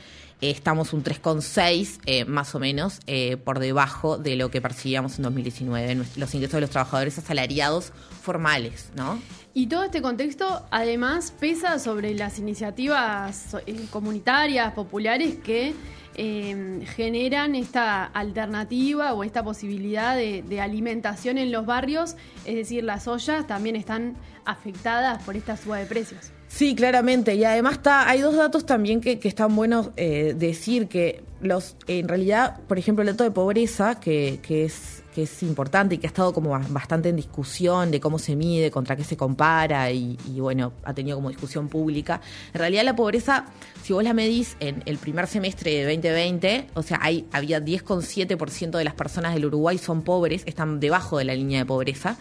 estamos 0.50 0.94
un 0.94 1.04
3,6 1.04 2.00
eh, 2.06 2.26
más 2.26 2.56
o 2.56 2.60
menos 2.60 3.00
eh, 3.08 3.38
por 3.38 3.60
debajo 3.60 4.18
de 4.18 4.36
lo 4.36 4.52
que 4.52 4.62
percibíamos 4.62 5.18
en 5.18 5.24
2019, 5.24 5.96
los 6.18 6.34
ingresos 6.34 6.56
de 6.56 6.62
los 6.62 6.70
trabajadores 6.70 7.18
asalariados 7.18 7.92
formales, 8.22 8.90
¿no? 8.96 9.22
Y 9.54 9.68
todo 9.68 9.84
este 9.84 10.02
contexto 10.02 10.66
además 10.72 11.32
pesa 11.40 11.78
sobre 11.78 12.16
las 12.16 12.40
iniciativas 12.40 13.56
comunitarias, 13.92 14.74
populares 14.74 15.36
que 15.36 15.76
generan 16.16 17.56
esta 17.56 18.06
alternativa 18.06 19.14
o 19.14 19.24
esta 19.24 19.44
posibilidad 19.44 20.16
de, 20.16 20.62
alimentación 20.62 21.38
en 21.38 21.52
los 21.52 21.66
barrios, 21.68 22.16
es 22.46 22.56
decir, 22.56 22.84
las 22.84 23.08
ollas 23.08 23.46
también 23.46 23.76
están 23.76 24.16
afectadas 24.44 25.22
por 25.24 25.36
esta 25.36 25.56
suba 25.56 25.78
de 25.78 25.86
precios. 25.86 26.33
Sí, 26.54 26.76
claramente. 26.76 27.34
Y 27.34 27.44
además 27.46 27.74
está, 27.74 28.08
hay 28.08 28.22
dos 28.22 28.36
datos 28.36 28.64
también 28.68 29.02
que, 29.02 29.20
están 29.24 29.56
buenos 29.56 29.90
eh, 29.98 30.36
decir 30.38 30.88
que 30.88 31.24
los, 31.42 31.76
en 31.88 32.08
realidad, 32.08 32.60
por 32.68 32.78
ejemplo, 32.78 33.02
el 33.02 33.08
dato 33.08 33.24
de 33.24 33.32
pobreza, 33.32 34.00
que, 34.00 34.40
que 34.44 34.66
es 34.66 35.03
que 35.14 35.24
es 35.24 35.44
importante 35.44 35.96
y 35.96 35.98
que 35.98 36.08
ha 36.08 36.10
estado 36.10 36.34
como 36.34 36.60
bastante 36.70 37.10
en 37.10 37.16
discusión 37.16 37.92
de 37.92 38.00
cómo 38.00 38.20
se 38.20 38.36
mide, 38.36 38.72
contra 38.72 38.96
qué 38.96 39.04
se 39.04 39.16
compara 39.16 39.92
y, 39.92 40.18
bueno, 40.40 40.74
ha 40.84 40.94
tenido 40.94 41.18
como 41.18 41.30
discusión 41.30 41.70
pública. 41.70 42.22
En 42.54 42.60
realidad 42.60 42.84
la 42.84 42.96
pobreza, 42.96 43.46
si 43.84 43.94
vos 43.94 44.04
la 44.04 44.14
medís 44.14 44.58
en 44.60 44.84
el 44.86 44.98
primer 44.98 45.28
semestre 45.28 45.72
de 45.72 45.84
2020, 45.84 46.68
o 46.74 46.84
sea, 46.84 47.00
hay, 47.02 47.28
había 47.32 47.60
10,7% 47.60 48.72
de 48.72 48.84
las 48.84 48.96
personas 48.96 49.34
del 49.34 49.46
Uruguay 49.46 49.78
son 49.78 50.02
pobres, 50.02 50.44
están 50.46 50.80
debajo 50.80 51.18
de 51.18 51.26
la 51.26 51.36
línea 51.36 51.60
de 51.60 51.66
pobreza. 51.66 52.18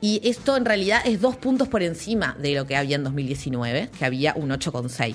Y 0.00 0.20
esto 0.24 0.56
en 0.56 0.64
realidad 0.64 1.02
es 1.04 1.20
dos 1.20 1.36
puntos 1.36 1.68
por 1.68 1.82
encima 1.82 2.36
de 2.40 2.54
lo 2.54 2.66
que 2.66 2.76
había 2.76 2.96
en 2.96 3.04
2019, 3.04 3.90
que 3.98 4.04
había 4.04 4.34
un 4.34 4.50
8,6%. 4.50 5.14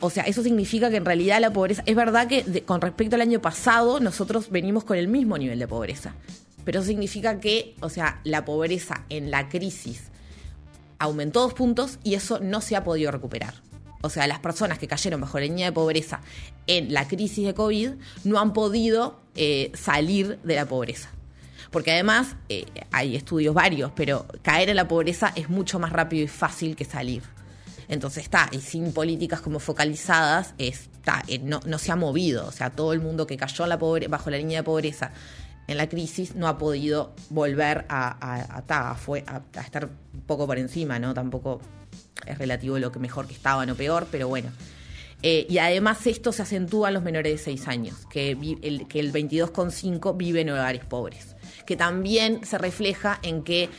O 0.00 0.10
sea, 0.10 0.24
eso 0.24 0.42
significa 0.42 0.90
que 0.90 0.96
en 0.96 1.04
realidad 1.04 1.40
la 1.40 1.52
pobreza, 1.52 1.82
es 1.86 1.96
verdad 1.96 2.28
que 2.28 2.62
con 2.64 2.80
respecto 2.80 3.16
al 3.16 3.22
año 3.22 3.40
pasado 3.40 4.00
nosotros 4.00 4.50
venimos 4.50 4.84
con 4.84 4.96
el 4.98 5.08
mismo 5.08 5.38
nivel 5.38 5.58
de 5.58 5.68
pobreza, 5.68 6.14
pero 6.64 6.80
eso 6.80 6.88
significa 6.88 7.40
que, 7.40 7.74
o 7.80 7.88
sea, 7.88 8.20
la 8.24 8.44
pobreza 8.44 9.04
en 9.08 9.30
la 9.30 9.48
crisis 9.48 10.10
aumentó 10.98 11.40
dos 11.40 11.54
puntos 11.54 11.98
y 12.02 12.14
eso 12.14 12.40
no 12.40 12.60
se 12.60 12.76
ha 12.76 12.84
podido 12.84 13.10
recuperar. 13.10 13.54
O 14.02 14.10
sea, 14.10 14.26
las 14.26 14.38
personas 14.40 14.78
que 14.78 14.86
cayeron 14.86 15.20
bajo 15.22 15.38
la 15.38 15.46
línea 15.46 15.66
de 15.66 15.72
pobreza 15.72 16.20
en 16.66 16.92
la 16.92 17.08
crisis 17.08 17.46
de 17.46 17.54
COVID 17.54 17.92
no 18.24 18.38
han 18.38 18.52
podido 18.52 19.18
eh, 19.34 19.72
salir 19.74 20.38
de 20.44 20.56
la 20.56 20.66
pobreza. 20.66 21.08
Porque 21.70 21.92
además, 21.92 22.36
eh, 22.48 22.66
hay 22.92 23.16
estudios 23.16 23.54
varios, 23.54 23.92
pero 23.96 24.26
caer 24.42 24.68
en 24.68 24.76
la 24.76 24.86
pobreza 24.88 25.32
es 25.34 25.48
mucho 25.48 25.78
más 25.78 25.90
rápido 25.90 26.22
y 26.22 26.28
fácil 26.28 26.76
que 26.76 26.84
salir. 26.84 27.22
Entonces 27.88 28.24
está, 28.24 28.48
y 28.52 28.60
sin 28.60 28.92
políticas 28.92 29.40
como 29.40 29.58
focalizadas, 29.58 30.54
está, 30.58 31.22
eh, 31.28 31.38
no, 31.38 31.60
no 31.66 31.78
se 31.78 31.92
ha 31.92 31.96
movido. 31.96 32.46
O 32.46 32.52
sea, 32.52 32.70
todo 32.70 32.92
el 32.92 33.00
mundo 33.00 33.26
que 33.26 33.36
cayó 33.36 33.64
bajo 34.08 34.30
la 34.30 34.36
línea 34.36 34.60
de 34.60 34.64
pobreza 34.64 35.12
en 35.66 35.76
la 35.76 35.88
crisis 35.88 36.34
no 36.34 36.46
ha 36.48 36.58
podido 36.58 37.14
volver 37.30 37.86
a, 37.88 38.16
a, 38.20 39.60
estar 39.60 39.88
un 40.12 40.20
poco 40.22 40.46
por 40.46 40.58
encima, 40.58 40.98
¿no? 40.98 41.14
Tampoco 41.14 41.60
es 42.26 42.38
relativo 42.38 42.78
lo 42.78 42.92
que 42.92 42.98
mejor 42.98 43.26
que 43.26 43.34
estaban 43.34 43.70
o 43.70 43.74
peor, 43.74 44.06
pero 44.10 44.28
bueno. 44.28 44.50
Eh, 45.22 45.46
y 45.48 45.56
además 45.56 46.06
esto 46.06 46.32
se 46.32 46.42
acentúa 46.42 46.88
en 46.88 46.94
los 46.94 47.02
menores 47.02 47.32
de 47.32 47.38
6 47.38 47.68
años, 47.68 48.06
que 48.10 48.32
el, 48.62 48.86
que 48.86 49.00
el 49.00 49.10
22,5 49.10 50.16
vive 50.16 50.42
en 50.42 50.50
hogares 50.50 50.84
pobres, 50.84 51.34
que 51.64 51.76
también 51.76 52.44
se 52.44 52.58
refleja 52.58 53.20
en 53.22 53.42
que 53.42 53.70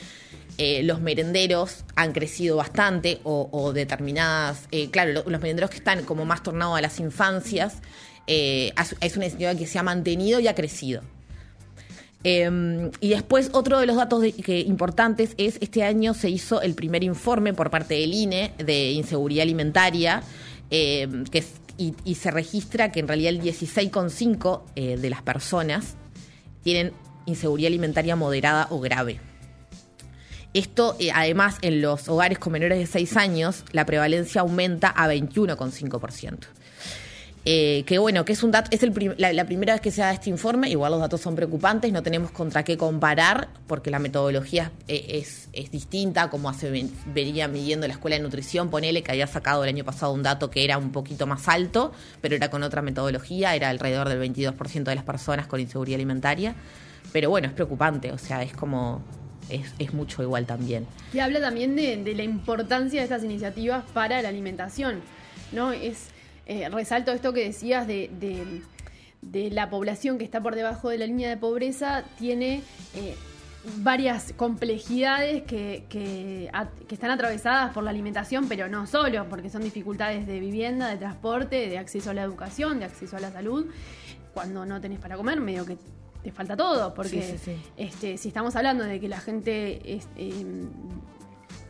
eh, 0.58 0.84
los 0.84 1.02
merenderos 1.02 1.84
han 1.96 2.14
crecido 2.14 2.58
bastante 2.58 3.20
o, 3.24 3.72
determinadas, 3.74 4.68
eh, 4.72 4.90
claro, 4.90 5.14
los, 5.14 5.42
merenderos 5.42 5.70
que 5.70 5.78
están 5.78 6.04
como 6.04 6.26
más 6.26 6.44
tornados 6.44 6.78
a 6.78 6.82
las 6.82 7.00
infancias, 7.00 7.82
eh, 8.28 8.74
es 9.02 9.16
una 9.16 9.26
iniciativa 9.26 9.56
que 9.56 9.68
se 9.68 9.80
ha 9.80 9.84
mantenido 9.84 10.40
y 10.40 10.48
ha 10.48 10.56
crecido. 10.56 11.02
Em, 12.24 12.90
y 13.02 13.10
después 13.10 13.52
otro 13.54 13.80
de 13.80 13.86
los 13.86 13.98
datos 13.98 14.24
importantes 14.48 15.36
es 15.38 15.60
este 15.62 15.84
año 15.84 16.16
se 16.16 16.28
hizo 16.28 16.60
el 16.60 16.74
primer 16.74 17.04
informe 17.04 17.54
por 17.54 17.70
parte 17.70 17.94
del 17.94 18.16
INE 18.16 18.52
de 18.58 18.94
inseguridad 18.94 19.44
alimentaria 19.44 20.24
em, 20.72 21.24
que, 21.26 21.44
y, 21.78 22.16
se 22.16 22.32
registra 22.32 22.92
que 22.92 23.00
en 23.00 23.08
realidad 23.08 23.30
el 23.30 23.42
16,5 23.42 24.64
eh, 24.76 24.98
de 24.98 25.10
las 25.10 25.22
personas 25.22 25.98
tienen 26.64 26.94
inseguridad 27.26 27.68
alimentaria 27.68 28.16
moderada 28.16 28.68
o 28.72 28.80
grave. 28.80 29.20
Esto, 30.56 30.96
eh, 31.00 31.10
además, 31.14 31.58
en 31.62 31.82
los 31.82 32.08
hogares 32.08 32.40
con 32.40 32.54
menores 32.54 32.80
de 32.80 32.86
6 32.86 33.18
años, 33.18 33.66
la 33.74 33.86
prevalencia 33.86 34.40
aumenta 34.40 34.88
a 34.88 35.06
21,5%. 35.10 36.48
Eh, 37.44 37.84
que 37.86 38.00
bueno, 38.00 38.24
que 38.24 38.32
es 38.32 38.42
un 38.42 38.52
dato, 38.52 38.70
es 38.72 38.82
la, 39.18 39.46
primera 39.46 39.74
vez 39.74 39.82
que 39.82 39.92
se 39.92 40.00
da 40.00 40.14
este 40.14 40.30
informe, 40.30 40.70
igual 40.70 40.94
los 40.94 41.02
datos 41.02 41.20
son 41.20 41.36
preocupantes, 41.36 41.92
no 41.92 42.02
tenemos 42.04 42.32
contra 42.32 42.64
qué 42.64 42.78
comparar, 42.78 43.50
porque 43.68 43.92
la 43.92 44.00
metodología 44.00 44.72
eh, 44.88 45.22
es, 45.22 45.50
distinta, 45.72 46.30
como 46.30 46.50
hace 46.50 46.90
venía 47.14 47.50
midiendo 47.50 47.86
la 47.86 47.94
escuela 47.94 48.16
de 48.16 48.24
nutrición, 48.24 48.70
ponele 48.70 49.04
que 49.04 49.12
había 49.12 49.28
sacado 49.28 49.62
el 49.66 49.70
año 49.70 49.84
pasado 49.84 50.14
un 50.14 50.24
dato 50.24 50.50
que 50.50 50.64
era 50.64 50.78
un 50.78 50.94
poquito 50.94 51.28
más 51.28 51.50
alto, 51.50 51.92
pero 52.22 52.34
era 52.34 52.50
con 52.50 52.64
otra 52.64 52.82
metodología, 52.82 53.56
era 53.56 53.68
alrededor 53.68 54.08
del 54.08 54.22
22% 54.22 54.84
de 54.86 54.96
las 54.96 55.04
personas 55.04 55.48
con 55.48 55.60
inseguridad 55.60 55.98
alimentaria. 55.98 56.56
Pero 57.12 57.30
bueno, 57.30 57.48
es 57.48 57.54
preocupante, 57.54 58.14
o 58.14 58.18
sea, 58.18 58.42
es 58.42 58.54
como 58.54 59.04
es, 59.50 59.94
mucho 59.94 60.24
igual 60.24 60.46
también. 60.46 60.86
Y 61.14 61.20
habla 61.20 61.40
también 61.40 61.76
de, 61.76 61.98
de, 61.98 62.16
la 62.16 62.24
importancia 62.24 63.00
de 63.00 63.04
estas 63.04 63.24
iniciativas 63.24 63.84
para 63.94 64.22
la 64.22 64.30
alimentación, 64.30 65.02
¿no? 65.52 65.72
Es 65.72 66.10
eh, 66.48 66.70
resalto 66.70 67.12
esto 67.12 67.34
que 67.34 67.44
decías 67.44 67.88
de, 67.88 68.62
la 69.52 69.70
población 69.70 70.18
que 70.18 70.24
está 70.24 70.42
por 70.42 70.56
debajo 70.56 70.90
de 70.90 71.00
la 71.00 71.08
línea 71.08 71.30
de 71.30 71.38
pobreza, 71.38 72.04
tiene 72.20 72.62
eh, 72.96 73.16
varias 73.78 74.34
complejidades 74.34 75.42
que, 75.44 75.86
que, 75.90 76.52
están 76.90 77.10
atravesadas 77.10 77.74
por 77.74 77.84
la 77.84 77.90
alimentación, 77.90 78.48
pero 78.48 78.68
no 78.68 78.86
solo, 78.86 79.28
porque 79.28 79.50
son 79.50 79.64
dificultades 79.64 80.28
de 80.28 80.40
vivienda, 80.40 80.88
de 80.88 80.98
transporte, 80.98 81.68
de 81.68 81.80
acceso 81.80 82.12
a 82.12 82.14
la 82.14 82.22
educación, 82.22 82.78
de 82.80 82.86
acceso 82.86 83.18
a 83.18 83.20
la 83.20 83.32
salud. 83.32 83.66
Cuando 84.34 84.66
no 84.66 84.80
tenés 84.80 85.00
para 85.00 85.18
comer, 85.18 85.40
medio 85.40 85.66
que 85.66 85.78
te 86.26 86.32
falta 86.32 86.58
todo, 86.58 86.92
porque 86.96 87.38
Este, 87.78 88.18
si 88.18 88.30
estamos 88.30 88.56
hablando 88.56 88.84
de 88.84 89.00
que 89.00 89.08
la 89.08 89.20
gente 89.20 89.96
es, 89.96 90.08
em, 90.18 90.68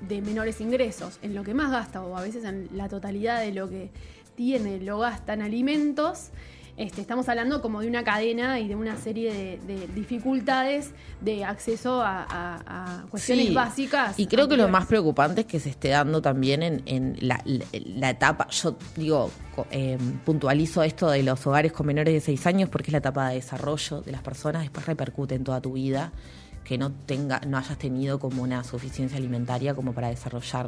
de 0.07 0.21
menores 0.21 0.61
ingresos 0.61 1.19
en 1.21 1.35
lo 1.35 1.43
que 1.43 1.53
más 1.53 1.71
gasta, 1.71 2.01
o 2.01 2.15
a 2.15 2.21
veces 2.21 2.45
en 2.45 2.69
la 2.71 2.87
totalidad 2.87 3.41
de 3.41 3.51
lo 3.51 3.69
que 3.69 3.91
tiene 4.35 4.79
lo 4.79 4.99
gasta 4.99 5.33
en 5.33 5.41
alimentos, 5.41 6.29
este, 6.77 7.01
estamos 7.01 7.29
hablando 7.29 7.61
como 7.61 7.81
de 7.81 7.87
una 7.87 8.03
cadena 8.03 8.59
y 8.59 8.67
de 8.67 8.75
una 8.75 8.97
serie 8.97 9.59
de, 9.65 9.87
dificultades 9.95 10.91
de 11.21 11.45
acceso 11.45 12.01
a, 12.03 13.05
cuestiones 13.09 13.53
básicas. 13.53 14.19
Y 14.19 14.27
creo 14.27 14.47
que 14.47 14.57
lo 14.57 14.67
más 14.67 14.85
preocupante 14.85 15.41
es 15.41 15.47
que 15.47 15.59
se 15.59 15.69
esté 15.69 15.89
dando 15.89 16.21
también 16.21 16.63
en, 16.63 17.17
la, 17.21 18.09
etapa, 18.09 18.47
yo 18.49 18.75
digo, 18.95 19.31
eh, 19.71 19.97
puntualizo 20.25 20.83
esto 20.83 21.09
de 21.09 21.23
los 21.23 21.45
hogares 21.47 21.71
con 21.71 21.87
menores 21.87 22.13
de 22.13 22.19
6 22.19 22.47
años 22.47 22.69
porque 22.69 22.89
es 22.89 22.91
la 22.91 22.99
etapa 22.99 23.29
de 23.29 23.35
desarrollo 23.35 24.01
de 24.01 24.11
las 24.11 24.21
personas, 24.21 24.63
después 24.63 24.85
repercute 24.85 25.35
en 25.35 25.43
toda 25.43 25.61
tu 25.61 25.73
vida 25.73 26.11
que 26.65 26.77
no 26.77 26.91
tenga, 26.91 27.39
no 27.47 27.57
hayas 27.57 27.77
tenido 27.77 28.19
como 28.19 28.43
una 28.43 28.63
suficiencia 28.63 29.17
alimentaria 29.17 29.75
como 29.75 29.93
para 29.93 30.09
desarrollar 30.09 30.67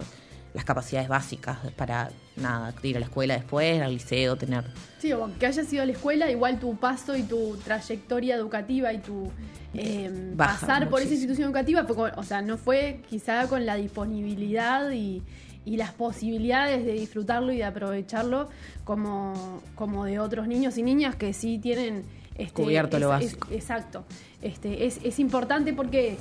las 0.57 0.65
capacidades 0.65 1.07
básicas 1.07 1.59
para 1.75 2.09
nada, 2.35 2.73
ir 2.81 2.97
a 2.97 2.99
la 2.99 3.05
escuela 3.05 3.35
después, 3.35 3.79
al 3.79 3.93
liceo, 3.93 4.35
tener. 4.37 4.63
Sí, 4.97 5.13
o 5.13 5.29
que 5.37 5.45
hayas 5.45 5.71
ido 5.71 5.83
a 5.83 5.85
la 5.85 5.91
escuela, 5.91 6.31
igual 6.31 6.59
tu 6.59 6.75
paso 6.77 7.15
y 7.15 7.21
tu 7.21 7.57
trayectoria 7.57 8.33
educativa 8.33 8.91
y 8.91 8.97
tu 8.97 9.31
eh, 9.75 10.33
pasar 10.35 10.89
por 10.89 10.99
esa 10.99 11.11
institución 11.11 11.45
educativa, 11.45 11.83
fue, 11.83 12.11
o 12.15 12.23
sea, 12.23 12.41
no 12.41 12.57
fue 12.57 13.01
quizá 13.07 13.47
con 13.47 13.67
la 13.67 13.75
disponibilidad 13.75 14.89
y, 14.89 15.21
las 15.65 15.91
posibilidades 15.91 16.85
de 16.85 16.93
disfrutarlo 16.93 17.51
y 17.51 17.57
de 17.57 17.65
aprovecharlo 17.65 18.49
como, 18.85 19.61
como 19.75 20.05
de 20.05 20.17
otros 20.17 20.47
niños 20.47 20.77
y 20.77 20.81
niñas 20.81 21.17
que 21.17 21.33
sí 21.33 21.59
tienen 21.59 22.03
este, 22.35 22.63
cubierto 22.63 22.97
lo 22.99 23.09
básico. 23.09 23.49
exacto. 23.51 24.05
Este, 24.41 24.85
es, 24.85 24.99
es 25.03 25.19
importante 25.19 25.73
porque 25.73 26.17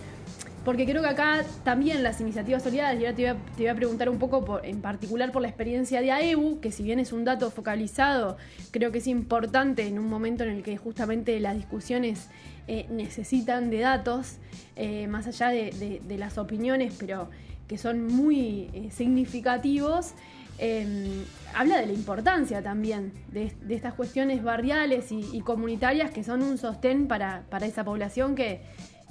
porque 0.66 0.85
creo 0.85 1.00
que 1.00 1.08
acá 1.08 1.44
también 1.62 2.02
las 2.02 2.20
iniciativas 2.20 2.64
solidarias, 2.64 3.00
y 3.00 3.06
ahora 3.06 3.37
te 3.56 3.62
voy 3.62 3.68
a, 3.68 3.75
preguntar 3.76 4.08
un 4.08 4.18
poco 4.18 4.58
en 4.64 4.80
particular 4.80 5.30
por 5.30 5.40
la 5.40 5.46
experiencia 5.46 6.00
de 6.00 6.11
AEBU, 6.11 6.58
que 6.58 6.73
si 6.73 6.82
bien 6.82 6.99
es 6.99 7.12
un 7.12 7.25
dato 7.25 7.52
focalizado, 7.52 8.37
creo 8.73 8.90
que 8.90 8.99
es 8.99 9.06
importante 9.06 9.87
en 9.87 9.96
un 9.96 10.08
momento 10.08 10.42
en 10.42 10.50
el 10.50 10.64
que 10.64 10.76
justamente 10.76 11.38
las 11.38 11.54
discusiones 11.54 12.30
eh, 12.66 12.87
necesitan 12.90 13.70
de 13.70 13.78
datos, 13.78 14.38
eh, 14.75 15.06
más 15.06 15.28
allá 15.28 15.50
de, 15.50 16.00
las 16.18 16.37
opiniones, 16.37 16.96
pero 16.99 17.30
que 17.68 17.78
son 17.78 18.04
muy 18.04 18.68
eh, 18.75 18.88
significativos. 18.90 20.14
Em, 20.58 21.23
habla 21.54 21.78
de 21.78 21.87
la 21.87 21.92
importancia 21.92 22.61
también 22.61 23.12
de, 23.30 23.52
estas 23.68 23.94
cuestiones 23.94 24.42
barriales 24.42 25.12
y, 25.12 25.40
comunitarias 25.42 26.11
que 26.11 26.25
son 26.25 26.42
un 26.42 26.58
sostén 26.58 27.06
para 27.06 27.44
esa 27.62 27.85
población 27.85 28.35
que, 28.35 28.62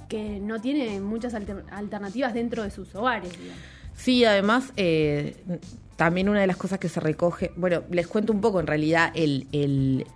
que 0.08 0.40
no 0.40 0.60
tiene 0.60 1.00
muchas 1.00 1.34
alternativas 1.34 2.34
dentro 2.34 2.62
de 2.62 2.70
sus 2.70 2.94
hogares. 2.94 3.32
Sí, 3.96 4.24
además, 4.24 4.72
eh, 4.76 5.36
también 5.96 6.28
una 6.28 6.40
de 6.40 6.46
las 6.46 6.56
cosas 6.56 6.78
que 6.78 6.88
se 6.88 7.00
recoge, 7.00 7.52
bueno, 7.56 7.82
les 7.90 8.06
cuento 8.06 8.32
un 8.32 8.40
poco, 8.40 8.60
en 8.60 8.66
realidad, 8.66 9.10
el, 9.14 10.06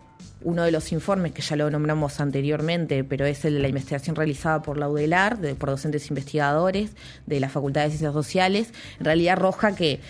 uno 0.42 0.62
de 0.62 0.70
los 0.70 0.92
informes 0.92 1.32
que 1.32 1.42
ya 1.42 1.56
lo 1.56 1.70
nombramos 1.70 2.20
anteriormente, 2.20 3.04
pero 3.04 3.24
es 3.24 3.44
el 3.44 3.54
de 3.54 3.60
la 3.60 3.68
investigación 3.68 4.16
realizada 4.16 4.62
por 4.62 4.76
la 4.76 4.88
UDELAR, 4.88 5.38
de, 5.38 5.54
por 5.54 5.70
docentes 5.70 6.08
investigadores 6.10 6.92
de 7.26 7.40
la 7.40 7.48
Facultad 7.48 7.82
de 7.82 7.88
Ciencias 7.88 8.12
Sociales, 8.12 8.72
en 8.98 9.04
realidad 9.06 9.32
arroja 9.32 9.74
que 9.74 10.00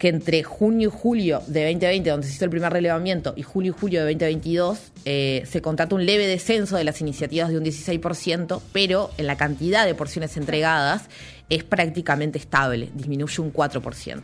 que 0.00 0.08
entre 0.08 0.42
junio 0.42 0.88
y 0.88 0.90
julio 0.90 1.42
de 1.46 1.64
2020, 1.66 2.08
donde 2.08 2.26
se 2.26 2.32
hizo 2.32 2.46
el 2.46 2.50
primer 2.50 2.72
relevamiento, 2.72 3.34
y 3.36 3.42
julio 3.42 3.74
y 3.76 3.78
julio 3.78 4.00
de 4.00 4.14
2022, 4.14 4.78
eh, 5.04 5.44
se 5.46 5.60
contrató 5.60 5.96
un 5.96 6.06
leve 6.06 6.26
descenso 6.26 6.78
de 6.78 6.84
las 6.84 7.02
iniciativas 7.02 7.50
de 7.50 7.58
un 7.58 7.64
16%, 7.64 8.62
pero 8.72 9.10
en 9.18 9.26
la 9.26 9.36
cantidad 9.36 9.84
de 9.84 9.94
porciones 9.94 10.38
entregadas 10.38 11.02
es 11.50 11.64
prácticamente 11.64 12.38
estable, 12.38 12.88
disminuye 12.94 13.42
un 13.42 13.52
4%. 13.52 14.22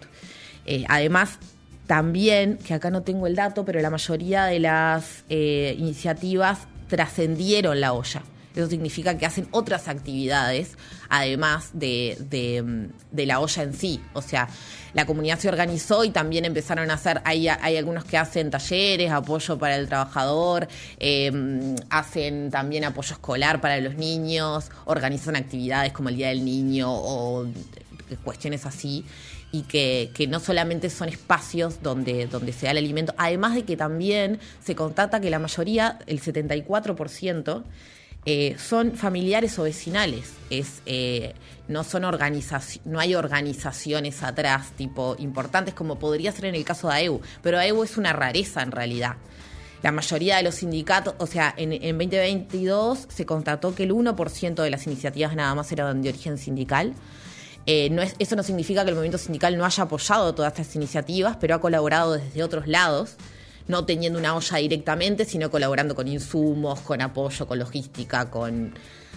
Eh, 0.64 0.84
además, 0.88 1.38
también, 1.86 2.56
que 2.56 2.72
acá 2.72 2.90
no 2.90 3.02
tengo 3.02 3.26
el 3.26 3.36
dato, 3.36 3.66
pero 3.66 3.78
la 3.82 3.90
mayoría 3.90 4.46
de 4.46 4.60
las 4.60 5.24
eh, 5.28 5.76
iniciativas 5.78 6.60
trascendieron 6.88 7.82
la 7.82 7.92
olla. 7.92 8.22
Eso 8.56 8.68
significa 8.68 9.16
que 9.16 9.26
hacen 9.26 9.46
otras 9.52 9.86
actividades, 9.86 10.76
además 11.08 11.70
de, 11.72 12.16
de 13.10 13.26
la 13.26 13.38
olla 13.38 13.62
en 13.62 13.74
sí. 13.74 14.00
O 14.14 14.22
sea, 14.22 14.48
la 14.96 15.04
comunidad 15.04 15.38
se 15.38 15.50
organizó 15.50 16.04
y 16.04 16.10
también 16.10 16.46
empezaron 16.46 16.90
a 16.90 16.94
hacer, 16.94 17.20
hay, 17.24 17.48
hay 17.48 17.76
algunos 17.76 18.06
que 18.06 18.16
hacen 18.16 18.50
talleres, 18.50 19.10
apoyo 19.10 19.58
para 19.58 19.76
el 19.76 19.88
trabajador, 19.88 20.68
em, 20.98 21.76
hacen 21.90 22.50
también 22.50 22.82
apoyo 22.84 23.12
escolar 23.12 23.60
para 23.60 23.78
los 23.78 23.96
niños, 23.96 24.70
organizan 24.86 25.36
actividades 25.36 25.92
como 25.92 26.08
el 26.08 26.16
Día 26.16 26.28
del 26.28 26.46
Niño 26.46 26.90
o 26.90 27.46
cuestiones 28.24 28.64
así 28.64 29.04
y 29.52 29.64
que, 29.64 30.10
que, 30.14 30.26
no 30.26 30.40
solamente 30.40 30.88
son 30.88 31.10
espacios 31.10 31.82
donde, 31.82 32.26
donde 32.26 32.54
se 32.54 32.64
da 32.64 32.72
el 32.72 32.78
alimento, 32.78 33.14
además 33.18 33.54
de 33.54 33.64
que 33.64 33.76
también 33.76 34.40
se 34.64 34.74
constata 34.74 35.20
que 35.20 35.28
la 35.28 35.38
mayoría, 35.38 35.98
el 36.06 36.22
74%, 36.22 37.64
eh, 38.26 38.56
son 38.58 38.96
familiares 38.96 39.56
o 39.60 39.62
vecinales. 39.62 40.32
Es, 40.50 40.82
eh, 40.84 41.34
no, 41.68 41.84
son 41.84 42.02
no 42.02 42.98
hay 42.98 43.14
organizaciones 43.14 44.22
atrás, 44.24 44.72
tipo 44.76 45.14
importantes, 45.18 45.74
como 45.74 45.98
podría 45.98 46.32
ser 46.32 46.46
en 46.46 46.56
el 46.56 46.64
caso 46.64 46.88
de 46.88 46.94
AEU. 46.94 47.20
Pero 47.42 47.58
AEU 47.58 47.84
es 47.84 47.96
una 47.96 48.12
rareza 48.12 48.62
en 48.62 48.72
realidad. 48.72 49.16
La 49.82 49.92
mayoría 49.92 50.38
de 50.38 50.42
los 50.42 50.56
sindicatos, 50.56 51.14
o 51.18 51.26
sea, 51.28 51.54
en, 51.56 51.70
2022 51.70 53.06
se 53.08 53.24
constató 53.24 53.74
que 53.74 53.84
el 53.84 53.92
1% 53.92 54.54
de 54.54 54.70
las 54.70 54.86
iniciativas 54.86 55.36
nada 55.36 55.54
más 55.54 55.70
eran 55.70 56.02
de 56.02 56.08
origen 56.08 56.36
sindical. 56.36 56.94
Eh, 57.66 57.90
no 57.90 58.02
es, 58.02 58.16
eso 58.18 58.34
no 58.34 58.42
significa 58.42 58.82
que 58.82 58.90
el 58.90 58.96
movimiento 58.96 59.18
sindical 59.18 59.56
no 59.56 59.64
haya 59.64 59.84
apoyado 59.84 60.34
todas 60.34 60.52
estas 60.52 60.74
iniciativas, 60.74 61.36
pero 61.40 61.54
ha 61.54 61.60
colaborado 61.60 62.14
desde 62.14 62.42
otros 62.42 62.66
lados 62.66 63.16
no 63.68 63.84
teniendo 63.84 64.18
una 64.18 64.34
olla 64.34 64.58
directamente, 64.58 65.24
sino 65.24 65.50
colaborando 65.50 65.94
con 65.94 66.08
insumos, 66.08 66.80
con 66.80 67.00
apoyo, 67.00 67.46
con 67.46 67.58
logística, 67.58 68.30
con 68.30 68.74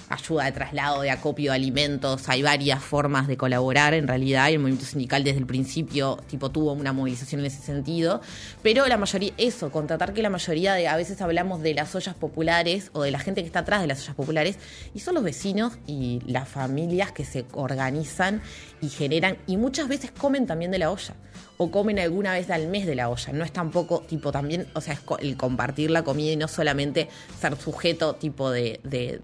ayuda 0.10 0.46
de 0.46 0.52
traslado, 0.52 1.02
de 1.02 1.12
acopio 1.12 1.52
de 1.52 1.56
alimentos. 1.56 2.28
Hay 2.30 2.42
varias 2.42 2.84
formas 2.84 3.28
de 3.28 3.38
colaborar 3.38 3.94
en 3.94 4.08
realidad. 4.08 4.50
Y 4.50 4.54
el 4.54 4.60
movimiento 4.60 4.86
sindical 4.86 5.24
desde 5.24 5.40
el 5.40 5.46
principio 5.46 6.18
tipo 6.28 6.50
tuvo 6.50 6.74
una 6.74 6.94
movilización 6.94 7.42
en 7.42 7.48
ese 7.48 7.62
sentido. 7.62 8.22
Pero 8.62 8.88
la 8.88 8.98
mayoría, 8.98 9.34
eso, 9.38 9.72
contratar 9.72 10.14
que 10.14 10.22
la 10.22 10.30
mayoría 10.30 10.74
de, 10.74 10.88
a 10.88 10.96
veces 10.98 11.22
hablamos 11.22 11.62
de 11.62 11.76
las 11.76 11.94
ollas 11.96 12.16
populares 12.16 12.90
o 12.94 13.04
de 13.04 13.12
la 13.12 13.20
gente 13.20 13.42
que 13.42 13.48
está 13.48 13.60
atrás 13.60 13.82
de 13.82 13.88
las 13.88 14.02
ollas 14.02 14.16
populares, 14.16 14.58
y 14.94 15.00
son 15.00 15.16
los 15.16 15.24
vecinos 15.24 15.78
y 15.86 16.22
las 16.26 16.50
familias 16.50 17.12
que 17.12 17.24
se 17.24 17.46
organizan 17.54 18.42
y 18.82 18.90
generan, 18.90 19.38
y 19.46 19.58
muchas 19.58 19.88
veces 19.88 20.12
comen 20.12 20.48
también 20.48 20.72
de 20.72 20.80
la 20.80 20.92
olla 20.92 21.16
o 21.62 21.72
comen 21.72 22.00
alguna 22.00 22.32
vez 22.32 22.50
al 22.52 22.68
mes 22.68 22.86
de 22.86 22.96
la 22.96 23.10
olla. 23.10 23.34
No 23.34 23.44
es 23.44 23.52
tampoco, 23.52 24.00
tipo, 24.08 24.32
también, 24.32 24.68
o 24.76 24.80
sea, 24.80 24.94
es 24.94 25.02
el 25.20 25.36
compartir 25.36 25.92
la 25.92 26.04
comida 26.04 26.32
y 26.32 26.38
no 26.38 26.48
solamente 26.48 27.10
ser 27.38 27.58
sujeto, 27.58 28.16
tipo, 28.16 28.50
de, 28.50 29.22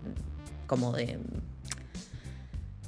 como 0.67 0.91
de 0.91 1.17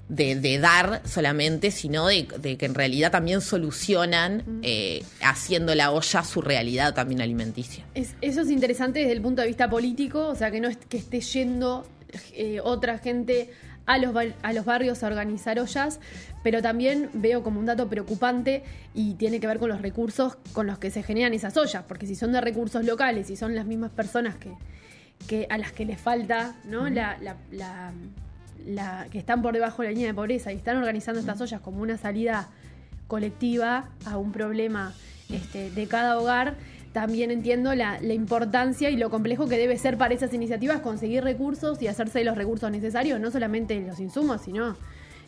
de, 0.09 0.59
dar 0.59 1.01
solamente, 1.05 1.71
sino 1.71 2.07
de, 2.07 2.27
que 2.27 2.65
en 2.65 2.75
realidad 2.75 3.09
también 3.11 3.39
solucionan 3.39 4.59
eh, 4.63 5.03
haciendo 5.21 5.75
la 5.75 5.91
olla 5.91 6.23
su 6.23 6.41
realidad 6.41 6.93
también 6.93 7.21
alimenticia. 7.21 7.85
eso 7.93 8.41
es 8.41 8.49
interesante 8.49 8.99
desde 8.99 9.13
el 9.13 9.21
punto 9.21 9.41
de 9.41 9.47
vista 9.47 9.69
político, 9.69 10.27
o 10.27 10.35
sea, 10.35 10.51
que 10.51 10.59
no 10.59 10.67
es 10.67 10.77
que 10.77 10.97
esté 10.97 11.21
yendo 11.21 11.85
eh, 12.33 12.59
otra 12.63 12.99
gente 12.99 13.49
a 13.87 13.97
los, 13.97 14.13
a 14.43 14.53
los 14.53 14.65
barrios 14.65 15.01
a 15.01 15.07
organizar 15.07 15.59
ollas, 15.59 15.99
pero 16.43 16.61
también 16.61 17.09
veo 17.13 17.41
como 17.41 17.59
un 17.59 17.65
dato 17.65 17.89
preocupante 17.89 18.63
y 18.93 19.15
tiene 19.15 19.39
que 19.39 19.47
ver 19.47 19.57
con 19.57 19.69
los 19.69 19.81
recursos 19.81 20.37
con 20.53 20.67
los 20.67 20.77
que 20.77 20.91
se 20.91 21.01
generan 21.01 21.33
esas 21.33 21.57
ollas, 21.57 21.83
porque 21.87 22.05
si 22.05 22.15
son 22.15 22.31
de 22.31 22.41
recursos 22.41 22.85
locales 22.85 23.29
y 23.31 23.35
son 23.35 23.55
las 23.55 23.65
mismas 23.65 23.91
personas 23.91 24.35
que, 24.35 24.53
que 25.27 25.47
a 25.49 25.57
las 25.57 25.71
que 25.71 25.85
les 25.85 25.99
falta 25.99 26.55
¿no? 26.65 26.87
la 26.89 27.17
la, 28.67 29.07
que 29.11 29.17
están 29.17 29.41
por 29.41 29.53
debajo 29.53 29.81
de 29.81 29.89
la 29.89 29.93
línea 29.93 30.07
de 30.07 30.13
pobreza 30.13 30.51
y 30.51 30.57
están 30.57 30.77
organizando 30.77 31.19
estas 31.19 31.39
ollas 31.39 31.61
como 31.61 31.81
una 31.81 31.97
salida 31.97 32.49
colectiva 33.07 33.89
a 34.05 34.17
un 34.17 34.31
problema 34.31 34.93
este, 35.29 35.71
de 35.71 35.87
cada 35.87 36.19
hogar, 36.19 36.55
también 36.99 37.31
entiendo 37.31 37.75
la, 37.75 37.99
importancia 38.01 38.89
y 38.89 38.97
lo 38.97 39.09
complejo 39.09 39.47
que 39.47 39.57
debe 39.57 39.77
ser 39.77 39.97
para 39.97 40.13
esas 40.13 40.33
iniciativas 40.33 40.81
conseguir 40.81 41.23
recursos 41.23 41.81
y 41.81 41.87
hacerse 41.87 42.23
los 42.23 42.35
recursos 42.35 42.71
necesarios, 42.71 43.19
no 43.19 43.29
solamente 43.31 43.79
los 43.81 43.99
insumos, 43.99 44.41
sino 44.41 44.75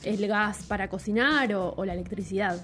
el 0.04 0.28
gas 0.28 0.64
para 0.68 0.88
cocinar 0.88 1.54
o 1.54 1.86
la 1.86 1.94
electricidad. 1.94 2.60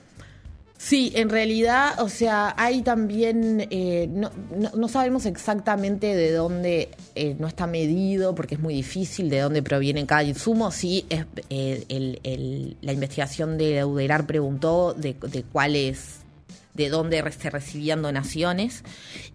Sí, 0.78 1.14
en 1.16 1.30
realidad, 1.30 2.00
o 2.02 2.10
sea, 2.10 2.54
hay 2.58 2.82
también, 2.82 3.66
eh, 3.72 4.08
no, 4.12 4.30
no, 4.76 4.88
sabemos 4.90 5.26
exactamente 5.26 6.16
de 6.16 6.32
dónde 6.34 6.90
eh, 7.16 7.36
no 7.40 7.48
está 7.48 7.66
medido, 7.66 8.36
porque 8.36 8.56
es 8.56 8.62
muy 8.62 8.74
difícil, 8.74 9.30
de 9.30 9.40
dónde 9.40 9.64
proviene 9.64 10.06
cada 10.06 10.24
insumo. 10.24 10.72
Sí, 10.72 11.06
es, 11.10 11.26
eh, 11.50 11.86
el, 11.88 12.78
la 12.82 12.92
investigación 12.92 13.58
de 13.58 13.86
Uderar 13.86 14.28
preguntó 14.28 14.94
de, 14.94 15.14
de 15.14 15.44
cuál 15.44 15.76
es 15.78 16.25
de 16.76 16.90
dónde 16.90 17.24
se 17.32 17.50
recibían 17.50 18.02
donaciones 18.02 18.84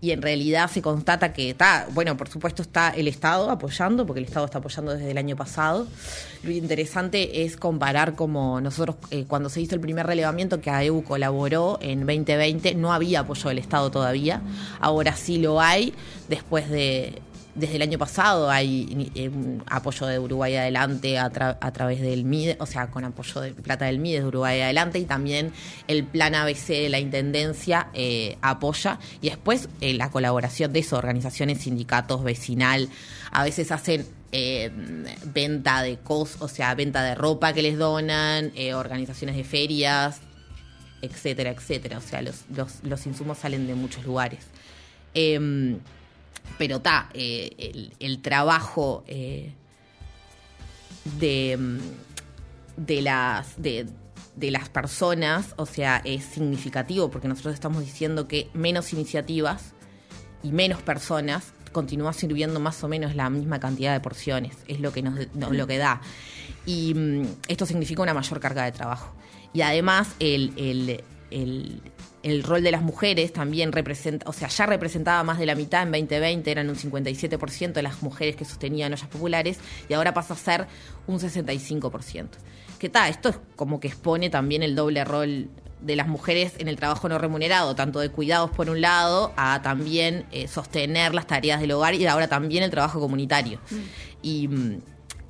y 0.00 0.12
en 0.12 0.22
realidad 0.22 0.70
se 0.70 0.82
constata 0.82 1.32
que 1.32 1.50
está, 1.50 1.88
bueno, 1.92 2.16
por 2.16 2.28
supuesto 2.28 2.62
está 2.62 2.90
el 2.90 3.08
Estado 3.08 3.50
apoyando, 3.50 4.06
porque 4.06 4.20
el 4.20 4.26
Estado 4.26 4.46
está 4.46 4.58
apoyando 4.58 4.92
desde 4.94 5.10
el 5.10 5.18
año 5.18 5.36
pasado. 5.36 5.86
Lo 6.42 6.50
interesante 6.50 7.44
es 7.44 7.56
comparar 7.56 8.14
como 8.14 8.60
nosotros, 8.60 8.96
eh, 9.10 9.24
cuando 9.26 9.48
se 9.48 9.60
hizo 9.60 9.74
el 9.74 9.80
primer 9.80 10.06
relevamiento 10.06 10.60
que 10.60 10.70
AEU 10.70 11.02
colaboró 11.02 11.78
en 11.80 12.00
2020, 12.00 12.74
no 12.74 12.92
había 12.92 13.20
apoyo 13.20 13.48
del 13.48 13.58
Estado 13.58 13.90
todavía, 13.90 14.42
ahora 14.80 15.16
sí 15.16 15.38
lo 15.38 15.60
hay, 15.60 15.94
después 16.28 16.68
de 16.68 17.22
desde 17.60 17.76
el 17.76 17.82
año 17.82 17.98
pasado 17.98 18.50
hay 18.50 19.10
eh, 19.14 19.30
apoyo 19.66 20.06
de 20.06 20.18
Uruguay 20.18 20.56
Adelante 20.56 21.18
a, 21.18 21.30
través 21.30 22.00
del 22.00 22.24
MIDE, 22.24 22.56
o 22.58 22.66
sea, 22.66 22.90
con 22.90 23.04
apoyo 23.04 23.40
de 23.40 23.52
plata 23.52 23.84
del 23.84 23.98
MIDE 23.98 24.20
de 24.20 24.26
Uruguay 24.26 24.60
Adelante 24.60 24.98
y 24.98 25.04
también 25.04 25.52
el 25.86 26.04
plan 26.04 26.34
ABC 26.34 26.68
de 26.68 26.88
la 26.88 26.98
Intendencia 26.98 27.88
eh, 27.92 28.38
apoya 28.40 28.98
y 29.20 29.28
después 29.28 29.68
eh, 29.80 29.94
la 29.94 30.10
colaboración 30.10 30.72
de 30.72 30.80
eso, 30.80 30.96
organizaciones, 30.96 31.58
sindicatos, 31.58 32.24
vecinal, 32.24 32.88
a 33.30 33.44
veces 33.44 33.70
hacen 33.70 34.06
venta 35.34 35.82
de 35.82 35.98
cosas, 35.98 36.40
o 36.40 36.48
sea, 36.48 36.74
venta 36.76 37.02
de 37.02 37.16
ropa 37.16 37.52
que 37.52 37.62
les 37.62 37.76
donan, 37.76 38.52
organizaciones 38.74 39.34
de 39.36 39.42
ferias, 39.42 40.20
etcétera, 41.02 41.50
etcétera. 41.50 41.98
O 41.98 42.00
sea, 42.00 42.22
los, 42.22 42.44
los, 42.84 43.06
insumos 43.06 43.38
salen 43.38 43.66
de 43.66 43.74
muchos 43.74 44.04
lugares. 44.04 44.46
Em, 45.14 45.80
pero 46.58 46.76
está, 46.76 47.08
eh, 47.14 47.90
el, 47.98 48.20
trabajo 48.20 49.02
eh, 49.06 49.54
de, 51.18 51.56
mm, 51.56 51.78
de, 52.76 53.02
las, 53.02 53.60
de, 53.60 53.86
las 54.50 54.68
personas, 54.68 55.54
o 55.56 55.64
sea, 55.64 56.02
es 56.04 56.24
significativo 56.24 57.10
porque 57.10 57.28
nosotros 57.28 57.54
estamos 57.54 57.80
diciendo 57.80 58.28
que 58.28 58.50
menos 58.52 58.92
iniciativas 58.92 59.72
y 60.42 60.52
menos 60.52 60.82
personas 60.82 61.54
continúa 61.72 62.12
sirviendo 62.12 62.60
más 62.60 62.82
o 62.84 62.88
menos 62.88 63.14
la 63.14 63.30
misma 63.30 63.58
cantidad 63.58 63.92
de 63.92 64.00
porciones, 64.00 64.56
es 64.68 64.80
lo 64.80 64.92
que 64.92 65.02
nos, 65.02 65.18
lo 65.34 65.66
que 65.66 65.78
da. 65.78 66.02
Y 66.66 66.92
mm, 66.94 67.22
esto 67.48 67.64
significa 67.64 68.02
una 68.02 68.12
mayor 68.12 68.38
carga 68.38 68.64
de 68.64 68.72
trabajo. 68.72 69.14
Y 69.52 69.62
además 69.62 70.14
el 70.18 71.02
rol 71.30 72.62
de 72.62 72.70
las 72.70 72.82
mujeres 72.82 73.32
también 73.32 73.72
representa, 73.72 74.28
o 74.28 74.32
sea, 74.32 74.48
ya 74.48 74.66
representaba 74.66 75.22
más 75.24 75.38
de 75.38 75.46
la 75.46 75.54
mitad 75.54 75.82
en 75.82 75.92
2020, 75.92 76.50
eran 76.50 76.68
un 76.68 76.76
57% 76.76 77.72
de 77.72 77.82
las 77.82 78.02
mujeres 78.02 78.36
que 78.36 78.44
sostenían 78.44 78.92
ollas 78.92 79.08
populares 79.08 79.58
y 79.88 79.94
ahora 79.94 80.12
pasa 80.14 80.34
a 80.34 80.36
ser 80.36 80.66
un 81.06 81.18
65%. 81.18 82.28
¿Qué 82.78 82.88
tal? 82.88 83.10
Esto 83.10 83.28
es 83.28 83.38
como 83.56 83.78
que 83.78 83.88
expone 83.88 84.30
también 84.30 84.62
el 84.62 84.74
doble 84.74 85.04
rol 85.04 85.48
de 85.80 85.96
las 85.96 86.08
mujeres 86.08 86.54
en 86.58 86.68
el 86.68 86.76
trabajo 86.76 87.08
no 87.08 87.18
remunerado, 87.18 87.74
tanto 87.74 88.00
de 88.00 88.10
cuidados 88.10 88.50
por 88.50 88.68
un 88.70 88.80
lado, 88.80 89.32
a 89.36 89.62
también 89.62 90.26
eh, 90.30 90.48
sostener 90.48 91.14
las 91.14 91.26
tareas 91.26 91.60
del 91.60 91.72
hogar 91.72 91.94
y 91.94 92.06
ahora 92.06 92.28
también 92.28 92.62
el 92.62 92.70
trabajo 92.70 93.00
comunitario. 93.00 93.60
Mm. 93.70 93.76
Y, 94.22 94.48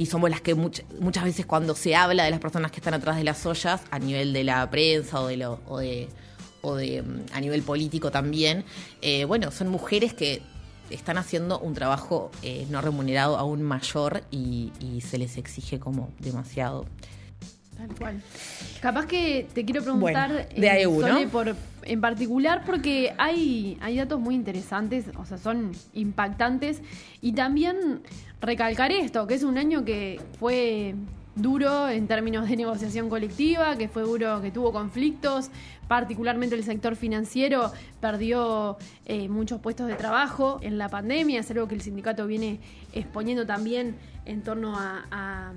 somos 0.06 0.30
las 0.30 0.40
que 0.40 0.54
muchas 0.54 1.24
veces 1.24 1.46
cuando 1.46 1.74
se 1.74 1.94
habla 1.94 2.24
de 2.24 2.30
las 2.30 2.40
personas 2.40 2.70
que 2.70 2.78
están 2.78 2.94
atrás 2.94 3.16
de 3.16 3.24
las 3.24 3.44
ollas, 3.46 3.82
a 3.90 3.98
nivel 3.98 4.32
de 4.32 4.44
la 4.44 4.70
prensa 4.70 5.20
o 5.20 5.26
de, 5.26 5.36
lo, 5.36 5.60
o 5.66 5.78
de 5.78 6.08
o 6.62 6.74
de 6.76 7.02
mm, 7.02 7.26
a 7.32 7.40
nivel 7.40 7.62
político 7.62 8.10
también, 8.10 8.64
eh, 9.02 9.24
bueno, 9.24 9.50
son 9.50 9.68
mujeres 9.68 10.14
que 10.14 10.42
están 10.90 11.18
haciendo 11.18 11.58
un 11.60 11.74
trabajo 11.74 12.30
eh, 12.42 12.66
no 12.70 12.80
remunerado 12.80 13.36
aún 13.38 13.62
mayor 13.62 14.24
y, 14.30 14.72
se 15.06 15.18
les 15.18 15.36
exige 15.36 15.78
como 15.78 16.12
demasiado. 16.18 16.84
Tal 17.76 17.94
cual. 17.96 18.22
Capaz 18.82 19.06
que 19.06 19.46
te 19.54 19.64
quiero 19.64 19.82
preguntar 19.82 20.48
de 20.48 20.66
eh, 20.66 20.70
AEU, 20.70 21.30
por, 21.30 21.56
en 21.82 22.00
particular 22.00 22.64
porque 22.66 23.14
hay, 23.16 23.78
hay 23.80 23.96
datos 23.96 24.20
muy 24.20 24.34
interesantes, 24.34 25.06
o 25.16 25.24
sea, 25.24 25.38
son 25.38 25.72
impactantes 25.94 26.82
y 27.22 27.32
también 27.32 28.02
recalcar 28.40 28.92
esto, 28.92 29.26
que 29.26 29.35
es 29.35 29.42
un 29.42 29.59
año 29.59 29.85
que 29.85 30.20
fue 30.38 30.94
duro 31.35 31.88
en 31.88 32.07
términos 32.07 32.48
de 32.48 32.57
negociación 32.57 33.09
colectiva, 33.09 33.76
que 33.76 33.88
fue 33.88 34.03
duro, 34.03 34.40
que 34.40 34.50
tuvo 34.50 34.72
conflictos, 34.72 35.50
particularmente 35.88 36.55
el 36.55 36.64
sector 36.64 36.96
financiero 36.96 37.72
perdió 38.00 38.76
eh, 39.07 39.29
muchos 39.29 39.61
puestos 39.61 39.87
de 39.87 39.94
trabajo 39.94 40.59
en 40.62 40.79
la 40.79 40.88
pandemia, 40.88 41.40
es 41.40 41.50
algo 41.50 41.68
que 41.68 41.74
el 41.74 41.81
sindicato 41.81 42.26
viene 42.26 42.61
exponiendo 42.92 43.46
también 43.46 43.96
en 44.24 44.42
torno 44.42 44.76
a, 44.76 45.53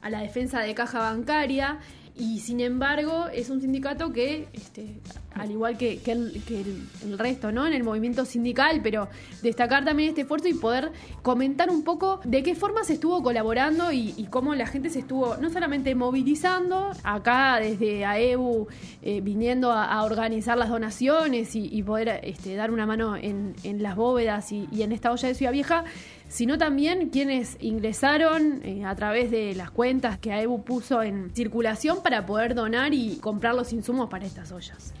a 0.00 0.10
la 0.10 0.20
defensa 0.20 0.60
de 0.60 0.74
caja 0.74 1.00
bancaria 1.00 1.78
y 2.18 2.40
sin 2.40 2.60
embargo 2.60 3.26
es 3.32 3.48
un 3.48 3.60
sindicato 3.60 4.12
que, 4.12 4.48
este, 4.52 5.00
al 5.34 5.50
igual 5.52 5.78
que, 5.78 6.00
el, 6.06 7.18
resto, 7.18 7.52
¿no? 7.52 7.66
En 7.66 7.72
el 7.72 7.84
movimiento 7.84 8.24
sindical, 8.24 8.80
pero 8.82 9.08
destacar 9.42 9.84
también 9.84 10.10
este 10.10 10.22
esfuerzo 10.22 10.48
y 10.48 10.54
poder 10.54 10.90
comentar 11.22 11.70
un 11.70 11.84
poco 11.84 12.20
de 12.24 12.42
qué 12.42 12.54
forma 12.54 12.82
se 12.82 12.94
estuvo 12.94 13.22
colaborando 13.22 13.92
y, 13.92 14.26
cómo 14.30 14.54
la 14.54 14.66
gente 14.66 14.90
se 14.90 14.98
estuvo 14.98 15.36
no 15.36 15.48
solamente 15.48 15.94
movilizando, 15.94 16.90
acá 17.02 17.58
desde 17.60 18.04
AEBU 18.04 18.68
eh, 19.02 19.20
viniendo 19.20 19.72
a, 19.72 20.04
organizar 20.04 20.58
las 20.58 20.68
donaciones 20.68 21.54
y, 21.54 21.82
poder 21.82 22.20
este, 22.24 22.54
dar 22.56 22.70
una 22.70 22.84
mano 22.84 23.16
en, 23.16 23.54
las 23.82 23.94
bóvedas 23.94 24.50
y, 24.52 24.68
y 24.72 24.82
en 24.82 24.92
esta 24.92 25.12
olla 25.12 25.28
de 25.28 25.34
Ciudad 25.34 25.52
Vieja, 25.52 25.84
sino 26.28 26.58
también 26.58 27.08
quienes 27.08 27.56
ingresaron 27.60 28.60
eh, 28.64 28.84
a 28.84 28.94
través 28.94 29.30
de 29.30 29.54
las 29.54 29.70
cuentas 29.70 30.18
que 30.18 30.32
AEBU 30.32 30.62
puso 30.62 31.02
en 31.02 31.34
circulación 31.34 32.02
para 32.02 32.26
poder 32.26 32.54
donar 32.54 32.94
y 32.94 33.16
comprar 33.16 33.54
los 33.54 33.72
insumos 33.72 34.08
para 34.08 34.26
estas 34.26 34.52
ollas. 34.52 34.92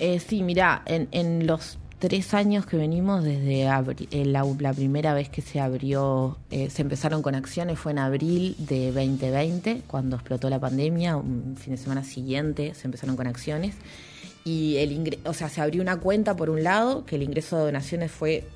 Eh, 0.00 0.18
sí, 0.18 0.42
mira, 0.42 0.82
en, 0.86 1.46
los 1.46 1.78
tres 1.98 2.32
años 2.32 2.64
que 2.64 2.78
venimos 2.78 3.22
desde 3.22 3.64
eh, 3.64 4.24
la, 4.24 4.72
primera 4.72 5.12
vez 5.12 5.28
que 5.28 5.42
se 5.42 5.60
abrió, 5.60 6.38
eh, 6.50 6.70
se 6.70 6.80
empezaron 6.80 7.20
con 7.20 7.34
acciones, 7.34 7.78
fue 7.78 7.92
en 7.92 7.98
abril 7.98 8.56
de 8.58 8.92
2020, 8.92 9.82
cuando 9.86 10.16
explotó 10.16 10.48
la 10.48 10.58
pandemia, 10.58 11.18
un 11.18 11.54
fin 11.58 11.74
de 11.74 11.76
semana 11.76 12.02
siguiente 12.02 12.72
se 12.74 12.86
empezaron 12.86 13.14
con 13.16 13.26
acciones. 13.26 13.74
Y 14.42 14.78
el 14.78 15.18
o 15.26 15.34
sea, 15.34 15.50
se 15.50 15.60
abrió 15.60 15.82
una 15.82 15.98
cuenta 15.98 16.34
por 16.34 16.48
un 16.48 16.64
lado, 16.64 17.04
que 17.04 17.16
el 17.16 17.22
ingreso 17.22 17.58
de 17.58 17.64
donaciones 17.64 18.10
fue 18.10 18.48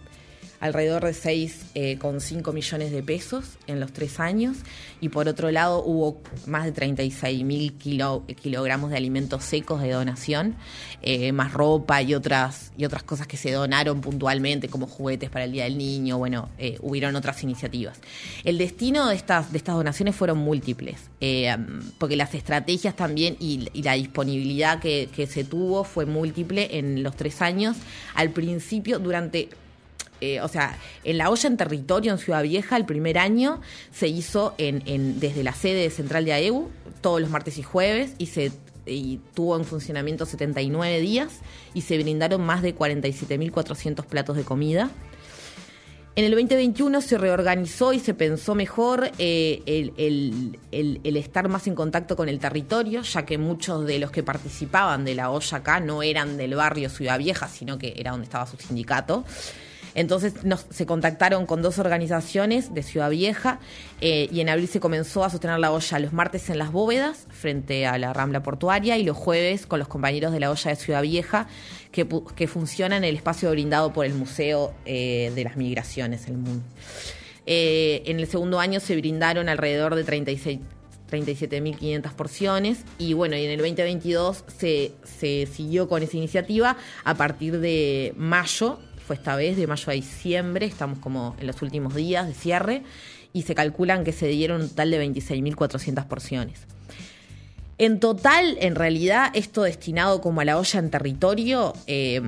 alrededor 0.60 1.04
de 1.04 1.12
6,5 1.12 1.74
eh, 1.74 2.52
millones 2.52 2.92
de 2.92 3.02
pesos 3.02 3.44
en 3.66 3.80
los 3.80 3.92
tres 3.92 4.20
años 4.20 4.58
y 5.00 5.08
por 5.08 5.28
otro 5.28 5.50
lado 5.50 5.82
hubo 5.84 6.22
más 6.46 6.64
de 6.64 6.72
36 6.72 7.44
mil 7.44 7.74
kilogramos 7.74 8.90
de 8.90 8.96
alimentos 8.96 9.44
secos 9.44 9.82
de 9.82 9.90
donación, 9.90 10.56
eh, 11.02 11.32
más 11.32 11.52
ropa 11.52 12.02
y 12.02 12.14
otras, 12.14 12.72
y 12.76 12.84
otras 12.84 13.02
cosas 13.02 13.26
que 13.26 13.36
se 13.36 13.50
donaron 13.52 14.00
puntualmente 14.00 14.68
como 14.68 14.86
juguetes 14.86 15.30
para 15.30 15.44
el 15.44 15.52
Día 15.52 15.64
del 15.64 15.76
Niño, 15.76 16.18
bueno, 16.18 16.48
eh, 16.58 16.78
hubieron 16.80 17.16
otras 17.16 17.42
iniciativas. 17.42 18.00
El 18.44 18.58
destino 18.58 19.08
de 19.08 19.16
estas, 19.16 19.52
de 19.52 19.58
estas 19.58 19.74
donaciones 19.74 20.14
fueron 20.14 20.38
múltiples, 20.38 20.96
porque 21.98 22.16
las 22.16 22.34
estrategias 22.34 22.96
también 22.96 23.36
y, 23.40 23.70
la 23.82 23.94
disponibilidad 23.94 24.80
que 24.80 25.28
se 25.30 25.44
tuvo 25.44 25.84
fue 25.84 26.06
múltiple 26.06 26.78
en 26.78 27.02
los 27.02 27.16
tres 27.16 27.42
años. 27.42 27.76
Al 28.14 28.30
principio, 28.30 28.98
durante 28.98 29.48
eh, 30.20 30.40
o 30.40 30.48
sea, 30.48 30.78
en 31.04 31.18
la 31.18 31.30
olla 31.30 31.48
en 31.48 31.56
territorio 31.56 32.12
en 32.12 32.18
Ciudad 32.18 32.42
Vieja, 32.42 32.76
el 32.76 32.84
primer 32.84 33.18
año 33.18 33.60
se 33.92 34.08
hizo 34.08 34.54
en, 34.58 35.20
desde 35.20 35.42
la 35.42 35.52
sede 35.52 35.90
central 35.90 36.24
de 36.24 36.32
AEU, 36.32 36.70
todos 37.00 37.20
los 37.20 37.30
martes 37.30 37.58
y 37.58 37.62
jueves, 37.62 38.12
y 38.18 38.26
se 38.26 38.52
tuvo 39.34 39.56
en 39.56 39.64
funcionamiento 39.64 40.26
79 40.26 41.00
días 41.00 41.40
y 41.72 41.82
se 41.82 41.96
brindaron 41.98 42.42
más 42.42 42.62
de 42.62 42.76
47.400 42.76 44.04
platos 44.04 44.36
de 44.36 44.44
comida. 44.44 44.90
En 46.16 46.24
el 46.24 46.30
2021 46.30 47.00
se 47.00 47.18
reorganizó 47.18 47.92
y 47.92 47.98
se 47.98 48.14
pensó 48.14 48.54
mejor 48.54 49.10
eh, 49.18 49.62
el, 49.66 51.16
estar 51.16 51.48
más 51.48 51.66
en 51.66 51.74
contacto 51.74 52.14
con 52.14 52.28
el 52.28 52.38
territorio, 52.38 53.02
ya 53.02 53.24
que 53.26 53.36
muchos 53.36 53.84
de 53.84 53.98
los 53.98 54.12
que 54.12 54.22
participaban 54.22 55.04
de 55.04 55.16
la 55.16 55.30
olla 55.30 55.56
acá 55.56 55.80
no 55.80 56.04
eran 56.04 56.36
del 56.36 56.54
barrio 56.54 56.88
Ciudad 56.88 57.18
Vieja, 57.18 57.48
sino 57.48 57.78
que 57.78 57.94
era 57.96 58.12
donde 58.12 58.26
estaba 58.26 58.46
su 58.46 58.56
sindicato. 58.56 59.24
Entonces 59.94 60.34
se 60.70 60.86
contactaron 60.86 61.46
con 61.46 61.62
dos 61.62 61.78
organizaciones 61.78 62.74
de 62.74 62.82
Ciudad 62.82 63.10
Vieja 63.10 63.60
eh, 64.00 64.28
y 64.32 64.40
en 64.40 64.48
abril 64.48 64.68
se 64.68 64.80
comenzó 64.80 65.24
a 65.24 65.30
sostener 65.30 65.58
la 65.60 65.70
olla 65.72 65.98
los 66.00 66.12
martes 66.12 66.50
en 66.50 66.58
las 66.58 66.72
bóvedas 66.72 67.26
frente 67.30 67.86
a 67.86 67.96
la 67.98 68.12
Rambla 68.12 68.42
Portuaria 68.42 68.98
y 68.98 69.04
los 69.04 69.16
jueves 69.16 69.66
con 69.66 69.78
los 69.78 69.88
compañeros 69.88 70.32
de 70.32 70.40
la 70.40 70.50
olla 70.50 70.70
de 70.70 70.76
Ciudad 70.76 71.02
Vieja 71.02 71.46
que, 71.92 72.06
que 72.34 72.48
funciona 72.48 72.96
en 72.96 73.04
el 73.04 73.16
espacio 73.16 73.50
brindado 73.50 73.92
por 73.92 74.04
el 74.04 74.14
Museo 74.14 74.74
eh, 74.84 75.30
de 75.34 75.44
las 75.44 75.56
Migraciones, 75.56 76.26
el 76.26 76.38
MUN. 76.38 76.62
Eh, 77.46 78.02
en 78.06 78.18
el 78.18 78.26
segundo 78.26 78.58
año 78.58 78.80
se 78.80 78.96
brindaron 78.96 79.48
alrededor 79.48 79.94
de 79.94 80.04
36 80.04 80.60
37.500 81.10 82.12
porciones 82.12 82.78
y 82.98 83.12
bueno, 83.12 83.36
y 83.36 83.44
en 83.44 83.50
el 83.52 83.58
2022 83.58 84.44
se, 84.48 84.92
se 85.04 85.46
siguió 85.46 85.86
con 85.86 86.02
esa 86.02 86.16
iniciativa 86.16 86.76
a 87.04 87.14
partir 87.14 87.60
de 87.60 88.14
mayo 88.16 88.80
fue 89.06 89.16
esta 89.16 89.36
vez 89.36 89.56
de 89.56 89.66
mayo 89.66 89.90
a 89.90 89.92
diciembre, 89.94 90.66
estamos 90.66 90.98
como 90.98 91.36
en 91.38 91.46
los 91.46 91.60
últimos 91.62 91.94
días 91.94 92.26
de 92.26 92.34
cierre, 92.34 92.82
y 93.32 93.42
se 93.42 93.54
calculan 93.54 94.04
que 94.04 94.12
se 94.12 94.28
dieron 94.28 94.62
un 94.62 94.68
total 94.68 94.90
de 94.90 95.04
26.400 95.04 96.06
porciones. 96.06 96.66
En 97.78 98.00
total, 98.00 98.56
en 98.60 98.74
realidad, 98.74 99.30
esto 99.34 99.62
destinado 99.62 100.20
como 100.20 100.40
a 100.40 100.44
la 100.44 100.58
olla 100.58 100.78
en 100.78 100.90
territorio, 100.90 101.72
eh, 101.86 102.20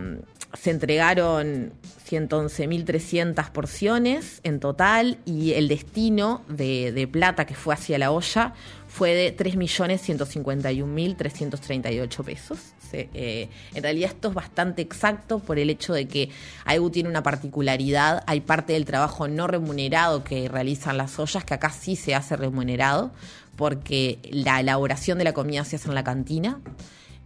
se 0.54 0.70
entregaron 0.70 1.72
111.300 2.08 3.50
porciones 3.50 4.40
en 4.42 4.60
total 4.60 5.18
y 5.24 5.52
el 5.52 5.68
destino 5.68 6.42
de, 6.48 6.92
de, 6.92 7.08
plata 7.08 7.46
que 7.46 7.54
fue 7.54 7.72
hacia 7.74 7.98
la 7.98 8.10
olla 8.10 8.54
fue 8.88 9.14
de 9.14 9.36
3.151.338 9.36 12.24
pesos. 12.24 12.58
Eh, 12.92 13.48
en 13.74 13.82
realidad 13.82 14.12
esto 14.14 14.28
es 14.28 14.34
bastante 14.34 14.80
exacto 14.80 15.40
por 15.40 15.58
el 15.58 15.70
hecho 15.70 15.92
de 15.92 16.06
que 16.06 16.30
AEU 16.64 16.90
tiene 16.90 17.08
una 17.08 17.22
particularidad, 17.22 18.22
hay 18.26 18.40
parte 18.40 18.72
del 18.72 18.84
trabajo 18.84 19.28
no 19.28 19.46
remunerado 19.46 20.24
que 20.24 20.48
realizan 20.48 20.96
las 20.96 21.18
ollas 21.18 21.44
que 21.44 21.54
acá 21.54 21.70
sí 21.70 21.96
se 21.96 22.14
hace 22.14 22.36
remunerado, 22.36 23.12
porque 23.56 24.18
la 24.30 24.60
elaboración 24.60 25.18
de 25.18 25.24
la 25.24 25.32
comida 25.32 25.64
se 25.64 25.76
hace 25.76 25.88
en 25.88 25.94
la 25.94 26.04
cantina. 26.04 26.60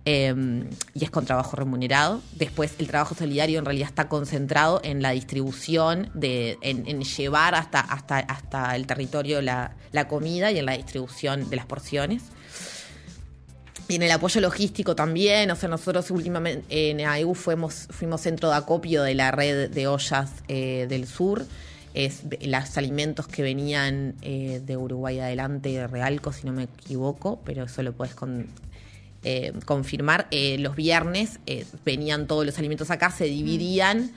Em, 0.07 0.71
y 0.95 1.05
es 1.05 1.11
con 1.11 1.27
trabajo 1.27 1.57
remunerado. 1.57 2.23
Después 2.35 2.75
el 2.79 2.87
trabajo 2.87 3.15
solidario 3.15 3.59
en 3.59 3.67
realidad 3.67 3.89
está 3.89 4.09
concentrado 4.09 4.81
en 4.83 5.03
la 5.03 5.11
distribución, 5.11 6.11
de, 6.15 6.57
en, 6.63 7.03
llevar 7.03 7.55
hasta, 7.55 7.81
hasta, 7.81 8.19
hasta 8.19 8.77
el 8.77 8.87
territorio 8.87 9.43
la, 9.43 9.77
la, 9.93 10.09
comida 10.09 10.51
y 10.53 10.59
en 10.59 10.65
la 10.65 10.73
distribución 10.73 11.51
de 11.51 11.57
las 11.57 11.67
porciones. 11.67 12.23
Y 13.89 13.97
en 13.97 14.03
el 14.03 14.11
apoyo 14.13 14.41
logístico 14.41 14.95
también, 14.95 15.51
o 15.51 15.57
sea, 15.57 15.69
nosotros 15.69 16.11
últimamente 16.11 16.91
en 16.91 17.01
AEU 17.01 17.35
fuimos, 17.35 17.89
fuimos 17.91 18.21
centro 18.23 18.49
de 18.49 18.57
acopio 18.57 19.03
de 19.03 19.15
la 19.15 19.33
red 19.33 19.69
de 19.69 19.87
ollas 19.87 20.31
eh, 20.49 20.87
del 20.89 21.07
sur. 21.07 21.45
Es 21.95 22.23
los 22.43 22.79
alimentos 22.79 23.27
que 23.27 23.43
venían 23.43 24.15
eh, 24.23 24.61
de 24.65 24.77
Uruguay 24.77 25.19
adelante, 25.19 25.71
de 25.71 25.87
Realco, 25.87 26.33
si 26.33 26.47
no 26.47 26.53
me 26.53 26.65
equivoco, 26.65 27.41
pero 27.45 27.65
eso 27.65 27.83
lo 27.83 27.93
puedes 27.93 28.15
eh, 29.25 29.53
confirmar. 29.65 30.29
los 30.31 30.77
viernes 30.77 31.41
venían 31.85 32.27
todos 32.27 32.47
los 32.47 32.59
alimentos 32.59 32.91
acá, 32.91 33.11
se 33.11 33.25
dividían 33.25 34.13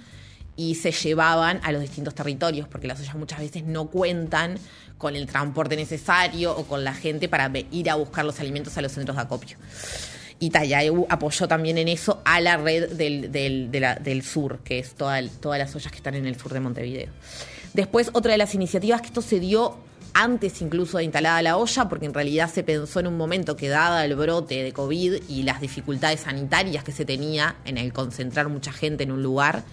y 0.55 0.75
se 0.75 0.91
llevaban 0.91 1.59
a 1.63 1.71
los 1.71 1.81
distintos 1.81 2.13
territorios, 2.13 2.67
porque 2.67 2.88
las 2.88 2.99
ollas 2.99 3.15
muchas 3.15 3.39
veces 3.39 3.63
no 3.63 3.88
cuentan 3.88 4.57
con 4.97 5.15
el 5.15 5.25
transporte 5.25 5.75
necesario 5.75 6.55
o 6.55 6.65
con 6.65 6.83
la 6.83 6.93
gente 6.93 7.27
para 7.27 7.51
ir 7.71 7.89
a 7.89 7.95
buscar 7.95 8.23
los 8.23 8.39
alimentos 8.39 8.77
a 8.77 8.81
los 8.81 8.91
centros 8.91 9.17
de 9.17 9.23
acopio. 9.23 9.57
Y 10.39 10.49
Tayaeu 10.49 11.05
apoyó 11.09 11.47
también 11.47 11.77
en 11.77 11.88
eso 11.88 12.21
a 12.25 12.41
la 12.41 12.57
red 12.57 12.91
del, 12.91 13.31
del, 13.31 14.23
sur, 14.23 14.59
que 14.59 14.79
es 14.79 14.93
todas 14.93 15.29
las 15.43 15.75
ollas 15.75 15.91
que 15.91 15.97
están 15.97 16.15
en 16.15 16.25
el 16.25 16.38
sur 16.39 16.53
de 16.53 16.59
Montevideo. 16.59 17.09
Después, 17.73 18.12
otra 18.13 18.31
de 18.31 18.38
las 18.38 18.53
iniciativas 18.55 19.01
que 19.01 19.07
esto 19.07 19.21
se 19.21 19.39
dio 19.39 19.77
antes 20.13 20.62
incluso 20.62 20.99
de 20.99 21.05
instalada 21.05 21.41
la 21.41 21.57
olla, 21.57 21.89
porque 21.89 22.05
en 22.05 22.13
realidad 22.13 22.49
se 22.51 22.63
pensó 22.63 22.99
en 22.99 23.07
un 23.07 23.17
momento 23.17 23.55
que 23.55 23.67
dada 23.67 24.05
el 24.05 24.15
brote 24.15 24.63
de 24.63 24.71
COVID 24.71 25.23
y 25.27 25.43
las 25.43 25.59
dificultades 25.59 26.21
sanitarias 26.21 26.83
que 26.83 26.91
se 26.91 27.03
tenía 27.03 27.55
en 27.65 27.77
el 27.77 27.91
concentrar 27.93 28.47
mucha 28.47 28.71
gente 28.71 29.03
en 29.03 29.12
un 29.12 29.23
lugar, 29.23 29.63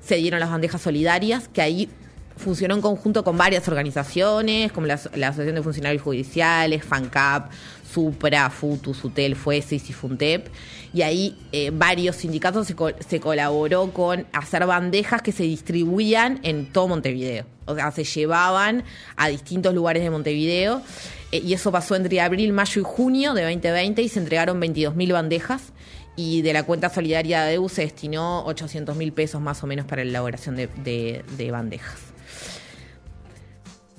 se 0.00 0.16
dieron 0.16 0.40
las 0.40 0.50
bandejas 0.50 0.82
solidarias, 0.82 1.48
que 1.48 1.62
ahí 1.62 1.88
funcionó 2.36 2.74
en 2.74 2.80
conjunto 2.80 3.24
con 3.24 3.36
varias 3.36 3.66
organizaciones, 3.68 4.72
como 4.72 4.86
la, 4.86 4.94
Asociación 4.94 5.54
de 5.54 5.62
Funcionarios 5.62 6.02
Judiciales, 6.02 6.84
FANCAP, 6.84 7.50
Supra, 7.92 8.50
FUTU, 8.50 8.94
SUTEL, 8.94 9.36
FUESIS 9.36 9.90
y 9.90 9.92
FUNTEP. 9.92 10.48
Y 10.94 11.02
ahí 11.02 11.36
eh, 11.52 11.70
varios 11.72 12.16
sindicatos 12.16 12.66
se, 12.66 13.20
colaboró 13.20 13.92
con 13.92 14.26
hacer 14.32 14.66
bandejas 14.66 15.22
que 15.22 15.32
se 15.32 15.44
distribuían 15.44 16.40
en 16.42 16.66
todo 16.70 16.88
Montevideo. 16.88 17.46
O 17.64 17.74
sea, 17.74 17.90
se 17.92 18.04
llevaban 18.04 18.84
a 19.16 19.28
distintos 19.28 19.74
lugares 19.74 20.02
de 20.02 20.10
Montevideo. 20.10 20.82
Eh, 21.30 21.40
y 21.44 21.54
eso 21.54 21.72
pasó 21.72 21.96
entre 21.96 22.20
abril, 22.20 22.52
mayo 22.52 22.80
y 22.80 22.84
junio 22.84 23.32
de 23.32 23.42
2020 23.42 24.02
y 24.02 24.08
se 24.08 24.18
entregaron 24.18 24.60
22.000 24.60 25.12
bandejas 25.12 25.72
y 26.14 26.42
de 26.42 26.52
la 26.52 26.64
cuenta 26.64 26.90
solidaria 26.90 27.44
de 27.44 27.54
EU 27.54 27.68
se 27.68 27.82
destinó 27.82 28.44
800 28.44 28.96
mil 28.96 29.12
pesos 29.12 29.40
más 29.40 29.62
o 29.62 29.66
menos 29.66 29.86
para 29.86 30.04
la 30.04 30.10
elaboración 30.10 30.56
de, 30.56 31.48
bandejas. 31.50 31.98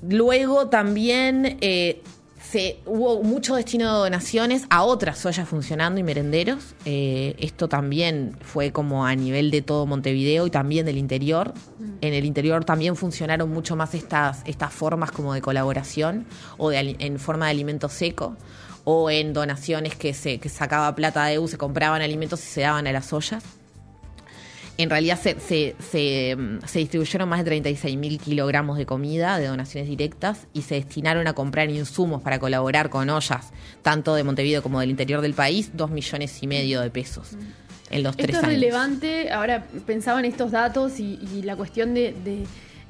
Luego 0.08 0.68
también 0.68 1.58
eh, 1.60 2.02
se, 2.54 2.78
hubo 2.86 3.20
mucho 3.24 3.56
destino 3.56 3.92
de 3.92 3.98
donaciones 4.04 4.62
a 4.70 4.84
otras 4.84 5.26
ollas 5.26 5.48
funcionando 5.48 5.98
y 5.98 6.04
merenderos. 6.04 6.76
Eh, 6.84 7.34
esto 7.40 7.68
también 7.68 8.36
fue 8.42 8.70
como 8.70 9.04
a 9.04 9.16
nivel 9.16 9.50
de 9.50 9.60
todo 9.60 9.86
Montevideo 9.86 10.46
y 10.46 10.50
también 10.50 10.86
del 10.86 10.96
interior. 10.96 11.52
Mm. 11.80 11.84
En 12.00 12.14
el 12.14 12.24
interior 12.24 12.64
también 12.64 12.94
funcionaron 12.94 13.50
mucho 13.50 13.74
más 13.74 13.92
estas, 13.96 14.42
estas 14.44 14.72
formas 14.72 15.10
como 15.10 15.34
de 15.34 15.40
colaboración 15.40 16.26
o 16.56 16.70
de, 16.70 16.94
en 17.00 17.18
forma 17.18 17.46
de 17.46 17.50
alimento 17.50 17.88
seco 17.88 18.36
o 18.84 19.10
en 19.10 19.32
donaciones 19.32 19.96
que 19.96 20.14
se 20.14 20.38
que 20.38 20.48
sacaba 20.48 20.94
plata 20.94 21.24
de 21.24 21.34
EU, 21.34 21.48
se 21.48 21.58
compraban 21.58 22.02
alimentos 22.02 22.40
y 22.40 22.46
se 22.46 22.60
daban 22.60 22.86
a 22.86 22.92
las 22.92 23.12
ollas. 23.12 23.42
En 24.76 24.90
realidad 24.90 25.20
se, 25.20 25.38
se, 25.38 25.76
se, 25.78 26.36
se 26.66 26.78
distribuyeron 26.80 27.28
más 27.28 27.38
de 27.40 27.44
36 27.44 27.96
mil 27.96 28.18
kilogramos 28.18 28.76
de 28.76 28.86
comida 28.86 29.38
de 29.38 29.46
donaciones 29.46 29.88
directas 29.88 30.46
y 30.52 30.62
se 30.62 30.74
destinaron 30.74 31.28
a 31.28 31.32
comprar 31.32 31.70
insumos 31.70 32.22
para 32.22 32.38
colaborar 32.38 32.90
con 32.90 33.08
ollas, 33.08 33.52
tanto 33.82 34.14
de 34.14 34.24
Montevideo 34.24 34.62
como 34.62 34.80
del 34.80 34.90
interior 34.90 35.20
del 35.20 35.34
país, 35.34 35.70
dos 35.74 35.90
millones 35.90 36.42
y 36.42 36.46
medio 36.48 36.80
de 36.80 36.90
pesos. 36.90 37.36
En 37.90 38.02
los 38.02 38.12
Esto 38.12 38.24
tres 38.24 38.36
es 38.36 38.42
relevante, 38.42 39.30
ahora 39.30 39.64
pensaba 39.86 40.18
en 40.18 40.24
estos 40.24 40.50
datos 40.50 40.98
y, 40.98 41.42
la 41.42 41.54
cuestión 41.54 41.94
de 41.94 42.14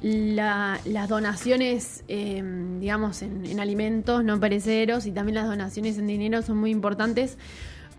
las 0.01 1.09
donaciones, 1.09 2.03
em, 2.07 2.79
digamos, 2.79 3.21
en, 3.21 3.59
alimentos 3.59 4.23
no 4.23 4.39
perecederos 4.39 5.05
y 5.05 5.11
también 5.11 5.35
las 5.35 5.47
donaciones 5.47 5.97
en 5.97 6.07
dinero 6.07 6.41
son 6.41 6.57
muy 6.57 6.71
importantes 6.71 7.37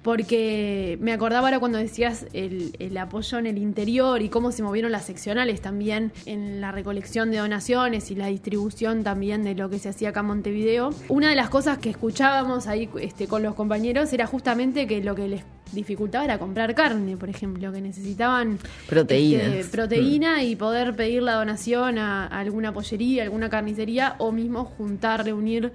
porque 0.06 0.98
me 1.00 1.12
acordaba 1.12 1.48
ahora 1.48 1.58
cuando 1.58 1.78
decías 1.78 2.26
el, 2.32 2.96
apoyo 2.96 3.38
en 3.38 3.46
el 3.48 3.58
interior 3.58 4.22
y 4.22 4.28
cómo 4.28 4.52
se 4.52 4.62
movieron 4.62 4.92
las 4.92 5.04
seccionales 5.04 5.60
también 5.60 6.12
en 6.26 6.60
la 6.60 6.70
recolección 6.70 7.32
de 7.32 7.38
donaciones 7.38 8.12
y 8.12 8.14
la 8.14 8.28
distribución 8.28 9.02
también 9.02 9.42
de 9.42 9.56
lo 9.56 9.68
que 9.68 9.80
se 9.80 9.88
hacía 9.88 10.10
acá 10.10 10.20
en 10.20 10.26
Montevideo. 10.26 10.90
Una 11.08 11.28
de 11.28 11.34
las 11.34 11.50
cosas 11.50 11.78
que 11.78 11.90
escuchábamos 11.90 12.68
ahí 12.68 12.88
este, 13.00 13.26
con 13.26 13.42
los 13.42 13.56
compañeros 13.56 14.12
era 14.12 14.28
justamente 14.28 14.86
que 14.86 15.02
lo 15.02 15.16
que 15.16 15.26
les 15.26 15.42
dificultaba 15.72 16.24
era 16.24 16.38
comprar 16.38 16.74
carne, 16.74 17.16
por 17.16 17.28
ejemplo, 17.28 17.72
que 17.72 17.80
necesitaban 17.80 18.58
proteína, 18.88 19.56
este, 19.56 19.72
proteína 19.72 20.42
y 20.44 20.56
poder 20.56 20.94
pedir 20.94 21.22
la 21.22 21.34
donación 21.34 21.98
a, 21.98 22.26
alguna 22.26 22.72
pollería, 22.72 23.24
alguna 23.24 23.50
carnicería 23.50 24.14
o 24.18 24.32
mismo 24.32 24.64
juntar, 24.64 25.24
reunir. 25.24 25.72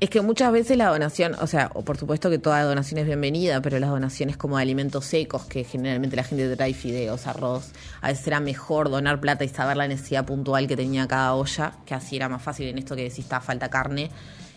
Es 0.00 0.10
que 0.10 0.20
muchas 0.20 0.52
veces 0.52 0.76
la 0.76 0.88
donación, 0.88 1.34
o 1.40 1.46
sea, 1.46 1.68
por 1.68 1.96
supuesto 1.96 2.30
que 2.30 2.38
toda 2.38 2.62
donación 2.62 2.98
es 2.98 3.06
bienvenida, 3.06 3.60
pero 3.60 3.78
las 3.78 3.90
donaciones 3.90 4.36
como 4.36 4.56
de 4.56 4.62
alimentos 4.62 5.04
secos, 5.04 5.44
que 5.44 5.64
generalmente 5.64 6.16
la 6.16 6.24
gente 6.24 6.54
trae 6.56 6.74
fideos, 6.74 7.26
arroz, 7.26 7.72
a 8.00 8.08
veces 8.08 8.26
era 8.26 8.40
mejor 8.40 8.90
donar 8.90 9.20
plata 9.20 9.44
y 9.44 9.48
saber 9.48 9.76
la 9.76 9.88
necesidad 9.88 10.24
puntual 10.24 10.66
que 10.66 10.76
tenía 10.76 11.06
cada 11.06 11.34
olla, 11.34 11.72
que 11.84 11.94
así 11.94 12.16
era 12.16 12.28
más 12.28 12.42
fácil 12.42 12.68
en 12.68 12.78
esto 12.78 12.96
que 12.96 13.02
decís, 13.02 13.20
está 13.20 13.40
falta 13.40 13.68
carne 13.68 14.10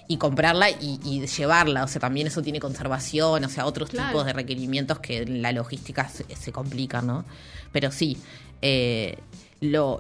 y 0.08 0.18
comprarla 0.18 0.70
y, 0.70 1.26
llevarla. 1.26 1.84
O 1.84 1.88
sea, 1.88 2.00
también 2.00 2.28
eso 2.28 2.42
tiene 2.42 2.60
conservación, 2.60 3.44
o 3.44 3.50
sea, 3.50 3.66
otros 3.66 3.90
tipos 3.90 4.26
de 4.26 4.34
requerimientos 4.34 5.00
que 5.00 5.24
en 5.24 5.42
la 5.42 5.52
logística 5.52 6.10
se, 6.10 6.52
complican, 6.52 7.08
¿no? 7.08 7.26
Pero 7.72 7.92
sí, 7.92 8.18
eh, 8.62 9.18
lo 9.60 10.00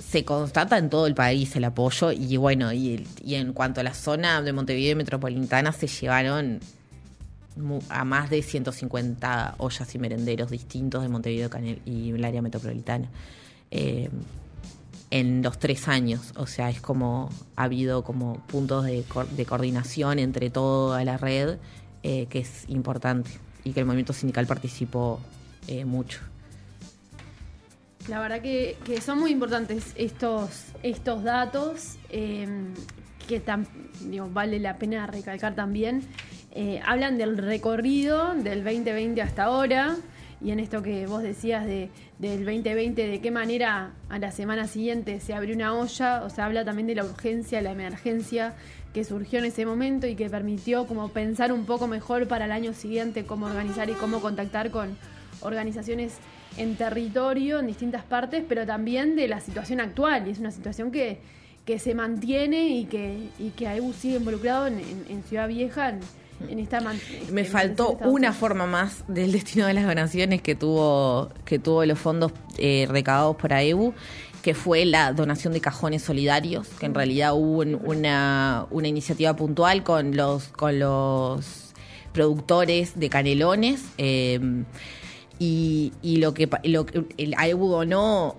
se 0.00 0.24
constata 0.24 0.78
en 0.78 0.90
todo 0.90 1.06
el 1.06 1.14
país 1.14 1.54
el 1.56 1.64
apoyo 1.64 2.12
y 2.12 2.36
bueno, 2.36 2.72
y, 2.72 3.04
en 3.26 3.52
cuanto 3.52 3.80
a 3.80 3.84
la 3.84 3.94
zona 3.94 4.42
de 4.42 4.52
Montevideo 4.52 4.96
Metropolitana 4.96 5.72
se 5.72 5.86
llevaron 5.86 6.60
a 7.88 8.04
más 8.04 8.30
de 8.30 8.42
150 8.42 9.54
ollas 9.58 9.94
y 9.94 9.98
merenderos 9.98 10.50
distintos 10.50 11.02
de 11.02 11.08
Montevideo 11.08 11.50
y 11.84 12.10
el 12.10 12.24
área 12.24 12.42
metropolitana. 12.42 13.08
Eh, 13.70 14.10
en 15.14 15.44
los 15.44 15.60
tres 15.60 15.86
años, 15.86 16.32
o 16.34 16.48
sea, 16.48 16.70
es 16.70 16.80
como 16.80 17.30
ha 17.54 17.62
habido 17.62 18.02
como 18.02 18.38
puntos 18.48 18.84
de, 18.84 19.04
coordinación 19.46 20.18
entre 20.18 20.50
toda 20.50 21.04
la 21.04 21.16
red 21.18 21.58
eh, 22.02 22.26
que 22.28 22.40
es 22.40 22.64
importante 22.68 23.30
y 23.62 23.70
que 23.70 23.78
el 23.78 23.86
movimiento 23.86 24.12
sindical 24.12 24.48
participó 24.48 25.20
eh, 25.68 25.84
mucho. 25.84 26.18
La 28.08 28.18
verdad 28.18 28.42
que, 28.42 28.76
son 29.00 29.20
muy 29.20 29.30
importantes 29.30 29.92
estos, 29.94 30.64
estos 30.82 31.22
datos, 31.22 31.94
em, 32.08 32.74
que 33.28 33.38
tan, 33.38 33.68
vale 34.32 34.58
la 34.58 34.78
pena 34.78 35.06
recalcar 35.06 35.54
también. 35.54 36.02
Eh, 36.50 36.80
hablan 36.84 37.18
del 37.18 37.38
recorrido 37.38 38.34
del 38.34 38.64
2020 38.64 39.22
hasta 39.22 39.44
ahora, 39.44 39.96
y 40.40 40.50
en 40.50 40.60
esto 40.60 40.82
que 40.82 41.06
vos 41.06 41.22
decías 41.22 41.66
de, 41.66 41.90
del 42.18 42.44
2020, 42.44 43.06
de 43.06 43.20
qué 43.20 43.30
manera 43.30 43.92
a 44.08 44.18
la 44.18 44.30
semana 44.30 44.66
siguiente 44.66 45.20
se 45.20 45.34
abrió 45.34 45.54
una 45.54 45.74
olla, 45.74 46.22
o 46.24 46.30
sea, 46.30 46.46
habla 46.46 46.64
también 46.64 46.86
de 46.86 46.94
la 46.94 47.04
urgencia, 47.04 47.60
la 47.62 47.72
emergencia 47.72 48.54
que 48.92 49.04
surgió 49.04 49.40
en 49.40 49.46
ese 49.46 49.66
momento 49.66 50.06
y 50.06 50.14
que 50.14 50.30
permitió 50.30 50.86
como 50.86 51.08
pensar 51.08 51.52
un 51.52 51.66
poco 51.66 51.88
mejor 51.88 52.28
para 52.28 52.44
el 52.44 52.52
año 52.52 52.72
siguiente 52.72 53.24
cómo 53.24 53.46
organizar 53.46 53.90
y 53.90 53.94
cómo 53.94 54.20
contactar 54.20 54.70
con 54.70 54.96
organizaciones 55.40 56.18
en 56.56 56.76
territorio, 56.76 57.58
en 57.58 57.66
distintas 57.66 58.04
partes, 58.04 58.44
pero 58.48 58.64
también 58.64 59.16
de 59.16 59.26
la 59.28 59.40
situación 59.40 59.80
actual. 59.80 60.28
Y 60.28 60.30
es 60.30 60.38
una 60.38 60.52
situación 60.52 60.92
que, 60.92 61.18
que 61.64 61.78
se 61.78 61.94
mantiene 61.94 62.68
y 62.68 62.84
que, 62.84 63.28
y 63.38 63.50
que 63.50 63.66
AEBU 63.66 63.92
sigue 63.92 64.16
involucrado 64.16 64.68
en, 64.68 65.22
Ciudad 65.28 65.48
Vieja. 65.48 65.94
Me 67.30 67.44
faltó 67.44 67.92
una 68.02 68.32
forma 68.32 68.66
más 68.66 69.04
del 69.08 69.32
destino 69.32 69.66
de 69.66 69.74
las 69.74 69.86
donaciones 69.86 70.42
que 70.42 70.54
tuvo 70.54 71.30
que 71.44 71.58
tuvo 71.58 71.84
los 71.84 71.98
fondos 71.98 72.32
eh, 72.58 72.86
recaudados 72.88 73.36
por 73.36 73.52
AEBU 73.52 73.94
que 74.42 74.52
fue 74.52 74.84
la 74.84 75.14
donación 75.14 75.54
de 75.54 75.62
cajones 75.62 76.02
solidarios, 76.02 76.68
que 76.78 76.84
en 76.84 76.94
realidad 76.94 77.32
hubo 77.32 77.64
una, 77.88 78.66
una 78.70 78.88
iniciativa 78.88 79.34
puntual 79.34 79.82
con 79.82 80.14
los, 80.14 80.48
con 80.48 80.78
los 80.78 81.72
productores 82.12 83.00
de 83.00 83.08
canelones. 83.08 83.80
Eh, 83.96 84.64
y, 85.38 85.92
lo 86.18 86.34
que 86.34 86.48
lo, 86.64 86.84
el 87.16 87.34
AEBU 87.38 87.68
donó 87.68 88.36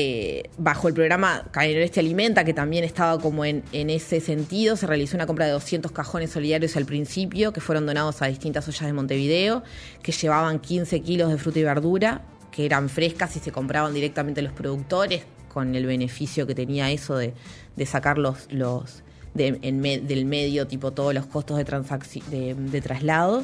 eh, 0.00 0.50
bajo 0.58 0.86
el 0.86 0.94
programa 0.94 1.48
Canelones 1.50 1.90
te 1.90 1.98
alimenta, 1.98 2.44
que 2.44 2.54
también 2.54 2.84
estaba 2.84 3.20
como 3.20 3.44
en, 3.44 3.64
ese 3.72 4.20
sentido, 4.20 4.76
se 4.76 4.86
realizó 4.86 5.16
una 5.16 5.26
compra 5.26 5.46
de 5.46 5.50
200 5.50 5.90
cajones 5.90 6.30
solidarios 6.30 6.76
al 6.76 6.84
principio, 6.84 7.52
que 7.52 7.60
fueron 7.60 7.84
donados 7.84 8.22
a 8.22 8.26
distintas 8.26 8.68
ollas 8.68 8.82
de 8.82 8.92
Montevideo, 8.92 9.64
que 10.00 10.12
llevaban 10.12 10.60
15 10.60 11.00
kilos 11.00 11.32
de 11.32 11.38
fruta 11.38 11.58
y 11.58 11.64
verdura, 11.64 12.22
que 12.52 12.64
eran 12.64 12.88
frescas 12.88 13.34
y 13.34 13.40
se 13.40 13.50
compraban 13.50 13.92
directamente 13.92 14.40
los 14.40 14.52
productores, 14.52 15.24
con 15.52 15.74
el 15.74 15.84
beneficio 15.84 16.46
que 16.46 16.54
tenía 16.54 16.92
eso 16.92 17.16
de, 17.16 17.34
de 17.74 17.86
sacar 17.86 18.18
los, 18.18 18.46
los 18.52 19.02
del 19.34 20.24
medio, 20.26 20.68
tipo 20.68 20.92
todos 20.92 21.12
los 21.12 21.26
costos 21.26 21.56
de, 21.56 21.64
de, 21.64 22.54
de 22.54 22.80
traslado. 22.80 23.42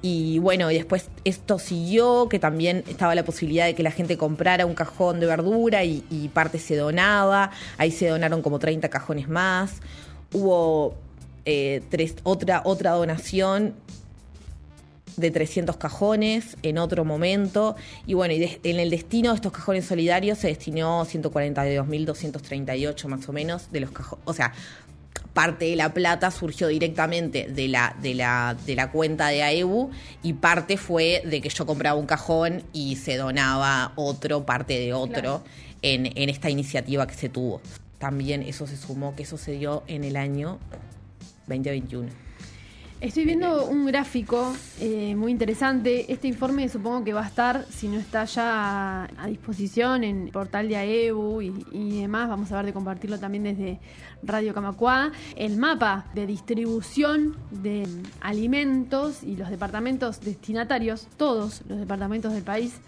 Y 0.00 0.38
bueno, 0.38 0.70
y 0.70 0.74
después 0.74 1.08
esto 1.24 1.58
siguió, 1.58 2.28
que 2.28 2.38
también 2.38 2.84
estaba 2.88 3.16
la 3.16 3.24
posibilidad 3.24 3.66
de 3.66 3.74
que 3.74 3.82
la 3.82 3.90
gente 3.90 4.16
comprara 4.16 4.64
un 4.64 4.74
cajón 4.74 5.18
de 5.18 5.26
verdura 5.26 5.84
y, 5.84 6.30
parte 6.32 6.58
se 6.58 6.76
donaba. 6.76 7.50
Ahí 7.78 7.90
se 7.90 8.08
donaron 8.08 8.42
como 8.42 8.58
30 8.58 8.88
cajones 8.90 9.28
más. 9.28 9.80
Hubo 10.32 10.94
eh, 11.44 11.82
tres, 11.90 12.16
otra, 12.22 12.62
otra 12.64 12.92
donación 12.92 13.74
de 15.16 15.30
300 15.30 15.76
cajones 15.76 16.56
en 16.62 16.78
otro 16.78 17.04
momento. 17.04 17.76
Y 18.06 18.14
bueno, 18.14 18.32
y 18.34 18.58
en 18.62 18.80
el 18.80 18.90
destino 18.90 19.30
de 19.30 19.36
estos 19.36 19.52
cajones 19.52 19.84
solidarios 19.84 20.38
se 20.38 20.48
destinó 20.48 21.04
142.238 21.04 23.08
más 23.08 23.28
o 23.28 23.32
menos 23.32 23.70
de 23.72 23.80
los 23.80 23.90
cajones. 23.90 24.24
O 24.26 24.32
sea, 24.32 24.52
parte 25.32 25.66
de 25.66 25.76
la 25.76 25.92
plata 25.94 26.30
surgió 26.30 26.68
directamente 26.68 27.48
de 27.48 27.68
la, 27.68 27.96
de 28.00 28.14
la, 28.14 28.56
de 28.66 28.74
la 28.74 28.90
cuenta 28.90 29.28
de 29.28 29.42
AEBU 29.42 29.90
y 30.22 30.34
parte 30.34 30.76
fue 30.76 31.22
de 31.24 31.40
que 31.40 31.48
yo 31.48 31.66
compraba 31.66 31.98
un 31.98 32.06
cajón 32.06 32.64
y 32.72 32.96
se 32.96 33.16
donaba 33.16 33.92
otro, 33.96 34.44
parte 34.44 34.78
de 34.78 34.92
otro, 34.92 35.42
en, 35.82 36.06
en 36.16 36.28
esta 36.28 36.50
iniciativa 36.50 37.06
que 37.06 37.14
se 37.14 37.28
tuvo. 37.28 37.60
También 37.98 38.42
eso 38.42 38.66
se 38.66 38.76
sumó, 38.76 39.14
que 39.16 39.24
eso 39.24 39.38
se 39.38 39.52
dio 39.52 39.82
en 39.86 40.04
el 40.04 40.16
año 40.16 40.58
2021. 41.46 42.27
Estoy 43.00 43.26
viendo 43.26 43.66
un 43.66 43.86
gráfico 43.86 44.52
eh, 44.80 45.14
muy 45.14 45.30
interesante. 45.30 46.12
Este 46.12 46.26
informe 46.26 46.68
supongo 46.68 47.04
que 47.04 47.12
va 47.12 47.22
a 47.22 47.28
estar, 47.28 47.64
si 47.70 47.86
no 47.86 47.96
está 47.96 48.24
ya 48.24 49.04
a, 49.04 49.26
disposición 49.28 50.02
en 50.02 50.24
el 50.24 50.32
portal 50.32 50.66
de 50.66 50.78
AEBU 50.78 51.40
y, 51.40 52.00
demás, 52.00 52.28
vamos 52.28 52.50
a 52.50 52.56
ver 52.56 52.66
de 52.66 52.72
compartirlo 52.72 53.20
también 53.20 53.44
desde 53.44 53.78
Radio 54.24 54.52
Camacua. 54.52 55.12
El 55.36 55.58
mapa 55.58 56.06
de 56.12 56.26
distribución 56.26 57.36
de 57.52 57.86
alimentos 58.20 59.22
y 59.22 59.36
los 59.36 59.48
departamentos 59.48 60.20
destinatarios, 60.20 61.06
todos 61.16 61.62
los 61.68 61.78
departamentos 61.78 62.32
del 62.32 62.42
país, 62.42 62.80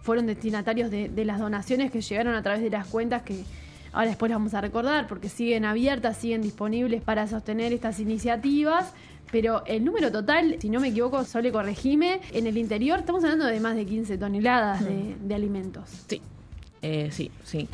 fueron 0.00 0.24
destinatarios 0.24 0.90
de, 0.90 1.10
de 1.10 1.24
las 1.26 1.40
donaciones 1.40 1.90
que 1.90 2.00
llegaron 2.00 2.34
a 2.34 2.42
través 2.42 2.62
de 2.62 2.70
las 2.70 2.86
cuentas 2.86 3.20
que 3.20 3.44
ahora 3.98 4.10
después 4.10 4.30
las 4.30 4.38
vamos 4.38 4.54
a 4.54 4.60
recordar 4.60 5.08
porque 5.08 5.28
siguen 5.28 5.64
abiertas, 5.64 6.16
siguen 6.16 6.40
disponibles 6.40 7.02
para 7.02 7.26
sostener 7.26 7.72
estas 7.72 7.98
iniciativas 7.98 8.92
pero 9.32 9.62
el 9.66 9.84
número 9.84 10.10
total, 10.10 10.56
si 10.58 10.70
no 10.70 10.80
me 10.80 10.88
equivoco, 10.88 11.22
Sole 11.24 11.52
corregime, 11.52 12.20
en 12.32 12.46
el 12.46 12.56
interior 12.56 13.00
estamos 13.00 13.22
hablando 13.24 13.44
de 13.44 13.60
más 13.60 13.76
de 13.76 13.84
15 13.84 14.16
toneladas 14.16 14.82
de, 14.86 15.34
alimentos. 15.34 15.84
Sí, 16.08 16.22
eh, 16.80 17.10
sí, 17.12 17.30
sí. 17.44 17.68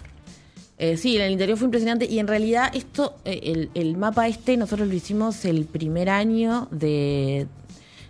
Eh, 0.78 0.96
sí, 0.96 1.14
en 1.14 1.22
el 1.22 1.30
interior 1.30 1.56
fue 1.56 1.66
impresionante 1.66 2.06
y 2.06 2.18
en 2.18 2.26
realidad 2.26 2.74
esto, 2.74 3.14
eh, 3.24 3.68
el, 3.72 3.96
mapa 3.96 4.26
este, 4.26 4.56
nosotros 4.56 4.88
lo 4.88 4.94
hicimos 4.94 5.44
el 5.44 5.66
primer 5.66 6.10
año 6.10 6.66
de... 6.72 7.46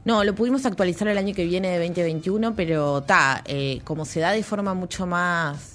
No, 0.07 0.24
lo 0.24 0.35
pudimos 0.35 0.64
actualizar 0.64 1.09
el 1.09 1.18
año 1.18 1.35
que 1.35 1.44
viene 1.44 1.68
de 1.68 1.87
2021, 1.87 2.55
pero 2.55 2.98
está, 2.98 3.44
como 3.85 4.07
se 4.07 4.20
da 4.20 4.33
de 4.33 4.42
forma 4.42 4.72
mucho 4.72 5.07
más 5.07 5.73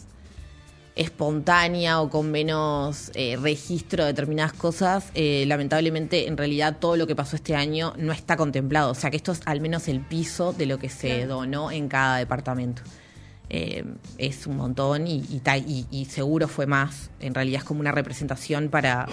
espontánea 1.00 2.02
o 2.02 2.10
con 2.10 2.30
menos 2.30 3.10
eh, 3.16 3.38
registro 3.42 4.04
de 4.04 4.10
determinadas 4.10 4.52
cosas, 4.52 5.12
eh, 5.16 5.46
lamentablemente 5.48 6.28
en 6.28 6.36
realidad 6.36 6.76
todo 6.78 6.98
lo 6.98 7.08
que 7.08 7.16
pasó 7.16 7.38
este 7.38 7.56
año 7.56 7.94
no 7.98 8.12
está 8.12 8.36
contemplado. 8.36 8.92
O 8.92 8.96
sea 8.96 9.10
que 9.10 9.16
esto 9.16 9.32
es 9.32 9.40
al 9.46 9.62
menos 9.62 9.88
el 9.88 10.02
piso 10.02 10.52
de 10.52 10.66
lo 10.66 10.78
que 10.78 10.90
se 10.90 11.26
donó 11.26 11.72
en 11.72 11.88
cada 11.88 12.18
departamento. 12.18 12.82
Eh, 13.50 13.86
es 14.18 14.46
un 14.46 14.58
montón 14.58 15.08
y, 15.08 15.24
y, 15.90 16.06
seguro 16.06 16.50
fue 16.50 16.68
más. 16.68 17.12
En 17.22 17.34
realidad 17.34 17.60
es 17.60 17.64
como 17.64 17.80
una 17.80 17.94
representación 17.94 18.68
para, 18.68 19.08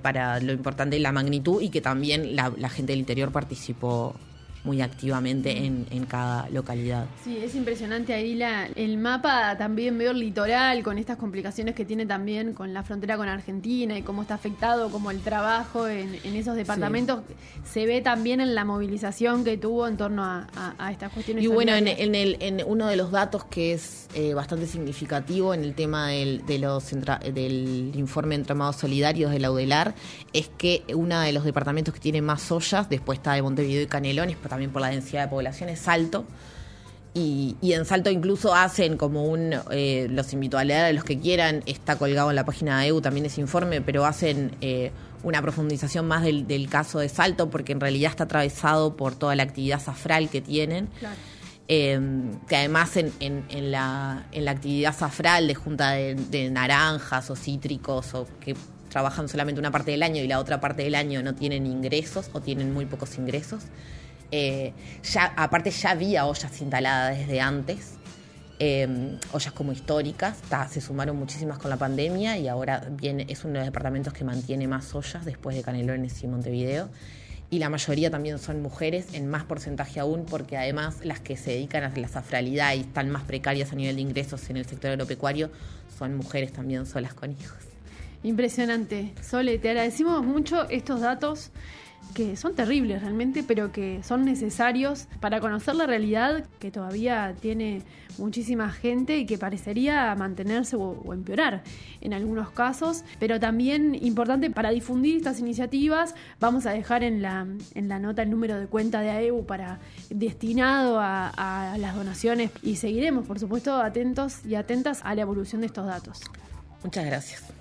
para 0.00 0.40
lo 0.40 0.52
importante 0.54 0.96
y 0.96 1.00
la 1.00 1.12
magnitud 1.12 1.60
y 1.60 1.68
que 1.68 1.82
también 1.82 2.34
la, 2.34 2.50
la 2.56 2.70
gente 2.70 2.92
del 2.92 3.00
interior 3.00 3.32
participó 3.32 4.16
muy 4.66 4.82
activamente 4.82 5.64
en, 5.64 5.86
en, 5.90 6.04
cada 6.06 6.50
localidad. 6.50 7.06
Sí, 7.24 7.38
es 7.38 7.54
impresionante 7.54 8.12
ahí 8.12 8.34
la, 8.34 8.66
el 8.66 8.98
mapa, 8.98 9.56
también 9.56 9.96
veo 9.96 10.10
el 10.10 10.18
litoral 10.18 10.82
con 10.82 10.98
estas 10.98 11.16
complicaciones 11.16 11.74
que 11.74 11.84
tiene 11.84 12.04
también 12.04 12.52
con 12.52 12.74
la 12.74 12.82
frontera 12.82 13.16
con 13.16 13.28
Argentina 13.28 13.96
y 13.96 14.02
cómo 14.02 14.22
está 14.22 14.34
afectado 14.34 14.90
como 14.90 15.12
el 15.12 15.20
trabajo 15.20 15.86
en, 15.86 16.18
en 16.24 16.36
esos 16.36 16.56
departamentos. 16.56 17.20
Se 17.64 17.86
ve 17.86 18.00
también 18.00 18.40
en 18.40 18.54
la 18.56 18.64
movilización 18.64 19.44
que 19.44 19.56
tuvo 19.56 19.86
en 19.86 19.96
torno 19.96 20.24
a, 20.24 20.48
a, 20.78 20.90
estas 20.90 21.12
cuestiones. 21.12 21.44
Y 21.44 21.46
bueno, 21.46 21.72
en, 21.72 21.86
en, 21.86 22.14
el, 22.14 22.36
en 22.40 22.62
uno 22.66 22.88
de 22.88 22.96
los 22.96 23.12
datos 23.12 23.44
que 23.44 23.72
es 23.72 24.08
eh, 24.14 24.34
bastante 24.34 24.66
significativo 24.66 25.54
en 25.54 25.62
el 25.62 25.74
tema 25.74 26.08
del, 26.08 26.44
de 26.44 26.58
los 26.58 26.90
del 26.90 27.92
informe 27.94 28.34
de 28.34 28.40
entramados 28.40 28.76
solidarios 28.76 29.30
de 29.30 29.38
la 29.38 29.52
UDELAR 29.52 29.94
es 30.32 30.50
que 30.58 30.82
uno 30.94 31.20
de 31.20 31.32
los 31.32 31.44
departamentos 31.44 31.94
que 31.94 32.00
tiene 32.00 32.20
más 32.22 32.50
ollas, 32.50 32.88
después 32.88 33.18
está 33.18 33.34
de 33.34 33.42
Montevideo 33.42 33.82
y 33.82 33.86
Canelones, 33.86 34.36
también 34.56 34.72
por 34.72 34.80
la 34.80 34.88
densidad 34.88 35.24
de 35.24 35.28
población, 35.28 35.68
es 35.68 35.80
Salto. 35.80 36.24
Y, 37.12 37.56
en 37.62 37.84
Salto 37.84 38.10
incluso 38.10 38.54
hacen 38.54 38.96
como 38.96 39.24
un, 39.24 39.54
eh, 39.70 40.06
los 40.10 40.32
invito 40.32 40.56
a 40.56 40.64
leer 40.64 40.84
a 40.86 40.92
los 40.92 41.04
que 41.04 41.18
quieran, 41.18 41.62
está 41.66 41.96
colgado 41.96 42.30
en 42.30 42.36
la 42.36 42.44
página 42.44 42.80
de 42.80 42.88
EU 42.88 43.02
también 43.02 43.26
ese 43.26 43.42
informe, 43.42 43.82
pero 43.82 44.06
hacen 44.06 44.56
eh, 44.62 44.92
una 45.22 45.42
profundización 45.42 46.06
más 46.06 46.22
del, 46.22 46.68
caso 46.70 46.98
de 46.98 47.10
Salto, 47.10 47.50
porque 47.50 47.72
en 47.72 47.80
realidad 47.80 48.10
está 48.10 48.24
atravesado 48.24 48.96
por 48.96 49.14
toda 49.14 49.34
la 49.34 49.42
actividad 49.42 49.80
safral 49.80 50.30
que 50.30 50.40
tienen. 50.40 50.88
Em, 51.68 52.38
que 52.46 52.56
además 52.56 52.96
en, 52.96 53.12
en, 53.18 53.70
la, 53.72 54.26
en 54.30 54.44
la 54.44 54.52
actividad 54.52 54.96
safral 54.96 55.48
de 55.48 55.54
junta 55.56 55.92
de, 55.92 56.14
de, 56.14 56.48
naranjas 56.48 57.28
o 57.28 57.34
cítricos 57.34 58.14
o 58.14 58.28
que 58.38 58.54
trabajan 58.88 59.28
solamente 59.28 59.58
una 59.58 59.70
parte 59.70 59.90
del 59.90 60.02
año 60.02 60.22
y 60.22 60.28
la 60.28 60.38
otra 60.38 60.60
parte 60.60 60.82
del 60.84 60.94
año 60.94 61.22
no 61.22 61.34
tienen 61.34 61.66
ingresos 61.66 62.30
o 62.32 62.40
tienen 62.40 62.72
muy 62.72 62.86
pocos 62.86 63.18
ingresos, 63.18 63.64
eh, 64.36 64.72
ya, 65.02 65.32
aparte 65.36 65.70
ya 65.70 65.90
había 65.90 66.26
ollas 66.26 66.60
instaladas 66.60 67.18
desde 67.18 67.40
antes 67.40 67.96
eh, 68.58 69.18
ollas 69.32 69.52
como 69.52 69.72
históricas, 69.72 70.38
se 70.70 70.80
sumaron 70.80 71.16
muchísimas 71.16 71.58
con 71.58 71.70
la 71.70 71.76
pandemia 71.76 72.38
y 72.38 72.48
ahora 72.48 72.86
viene, 72.90 73.26
es 73.28 73.44
uno 73.44 73.54
de 73.54 73.58
los 73.60 73.66
departamentos 73.66 74.12
que 74.12 74.24
mantiene 74.24 74.66
más 74.66 74.94
ollas 74.94 75.24
después 75.24 75.54
de 75.56 75.62
Canelones 75.62 76.22
y 76.22 76.26
Montevideo. 76.26 76.88
Y 77.48 77.60
la 77.60 77.68
mayoría 77.68 78.10
también 78.10 78.38
son 78.38 78.60
mujeres, 78.60 79.12
en 79.12 79.28
más 79.28 79.44
porcentaje 79.44 80.00
aún, 80.00 80.24
porque 80.24 80.56
además 80.56 80.98
las 81.04 81.20
que 81.20 81.36
se 81.36 81.52
dedican 81.52 81.84
a 81.84 81.96
la 81.96 82.08
safralidad 82.08 82.74
y 82.74 82.80
están 82.80 83.08
más 83.10 83.22
precarias 83.22 83.72
a 83.72 83.76
nivel 83.76 83.96
de 83.96 84.02
ingresos 84.02 84.50
en 84.50 84.56
el 84.56 84.66
sector 84.66 84.90
agropecuario 84.90 85.50
son 85.96 86.16
mujeres 86.16 86.52
también 86.52 86.86
solas 86.86 87.14
con 87.14 87.30
hijos. 87.30 87.58
Impresionante. 88.22 89.12
Sole, 89.22 89.58
te 89.58 89.68
agradecemos 89.68 90.24
mucho 90.24 90.68
estos 90.68 91.00
datos 91.00 91.50
que 92.14 92.36
son 92.36 92.54
terribles 92.54 93.02
realmente, 93.02 93.42
pero 93.42 93.72
que 93.72 94.02
son 94.02 94.24
necesarios 94.24 95.06
para 95.20 95.40
conocer 95.40 95.74
la 95.74 95.86
realidad 95.86 96.44
que 96.58 96.70
todavía 96.70 97.34
tiene 97.40 97.82
muchísima 98.18 98.70
gente 98.70 99.18
y 99.18 99.26
que 99.26 99.38
parecería 99.38 100.14
mantenerse 100.14 100.76
o, 100.76 101.12
empeorar 101.12 101.62
en 102.00 102.14
algunos 102.14 102.50
casos, 102.50 103.04
pero 103.18 103.38
también 103.38 103.94
importante 103.94 104.50
para 104.50 104.70
difundir 104.70 105.16
estas 105.16 105.40
iniciativas. 105.40 106.14
Vamos 106.40 106.66
a 106.66 106.70
dejar 106.70 107.02
en 107.04 107.22
la, 107.22 107.46
en 107.74 107.88
la 107.88 107.98
nota 107.98 108.22
el 108.22 108.30
número 108.30 108.58
de 108.58 108.66
cuenta 108.66 109.00
de 109.00 109.10
AEU 109.10 109.44
para 109.44 109.78
destinado 110.10 110.98
a, 111.00 111.28
a 111.28 111.78
las 111.78 111.94
donaciones 111.94 112.50
y 112.62 112.76
seguiremos, 112.76 113.26
por 113.26 113.38
supuesto, 113.38 113.76
atentos 113.76 114.44
y 114.44 114.54
atentas 114.54 115.00
a 115.04 115.14
la 115.14 115.22
evolución 115.22 115.60
de 115.60 115.66
estos 115.68 115.86
datos. 115.86 116.20
Muchas 116.82 117.04
gracias. 117.04 117.55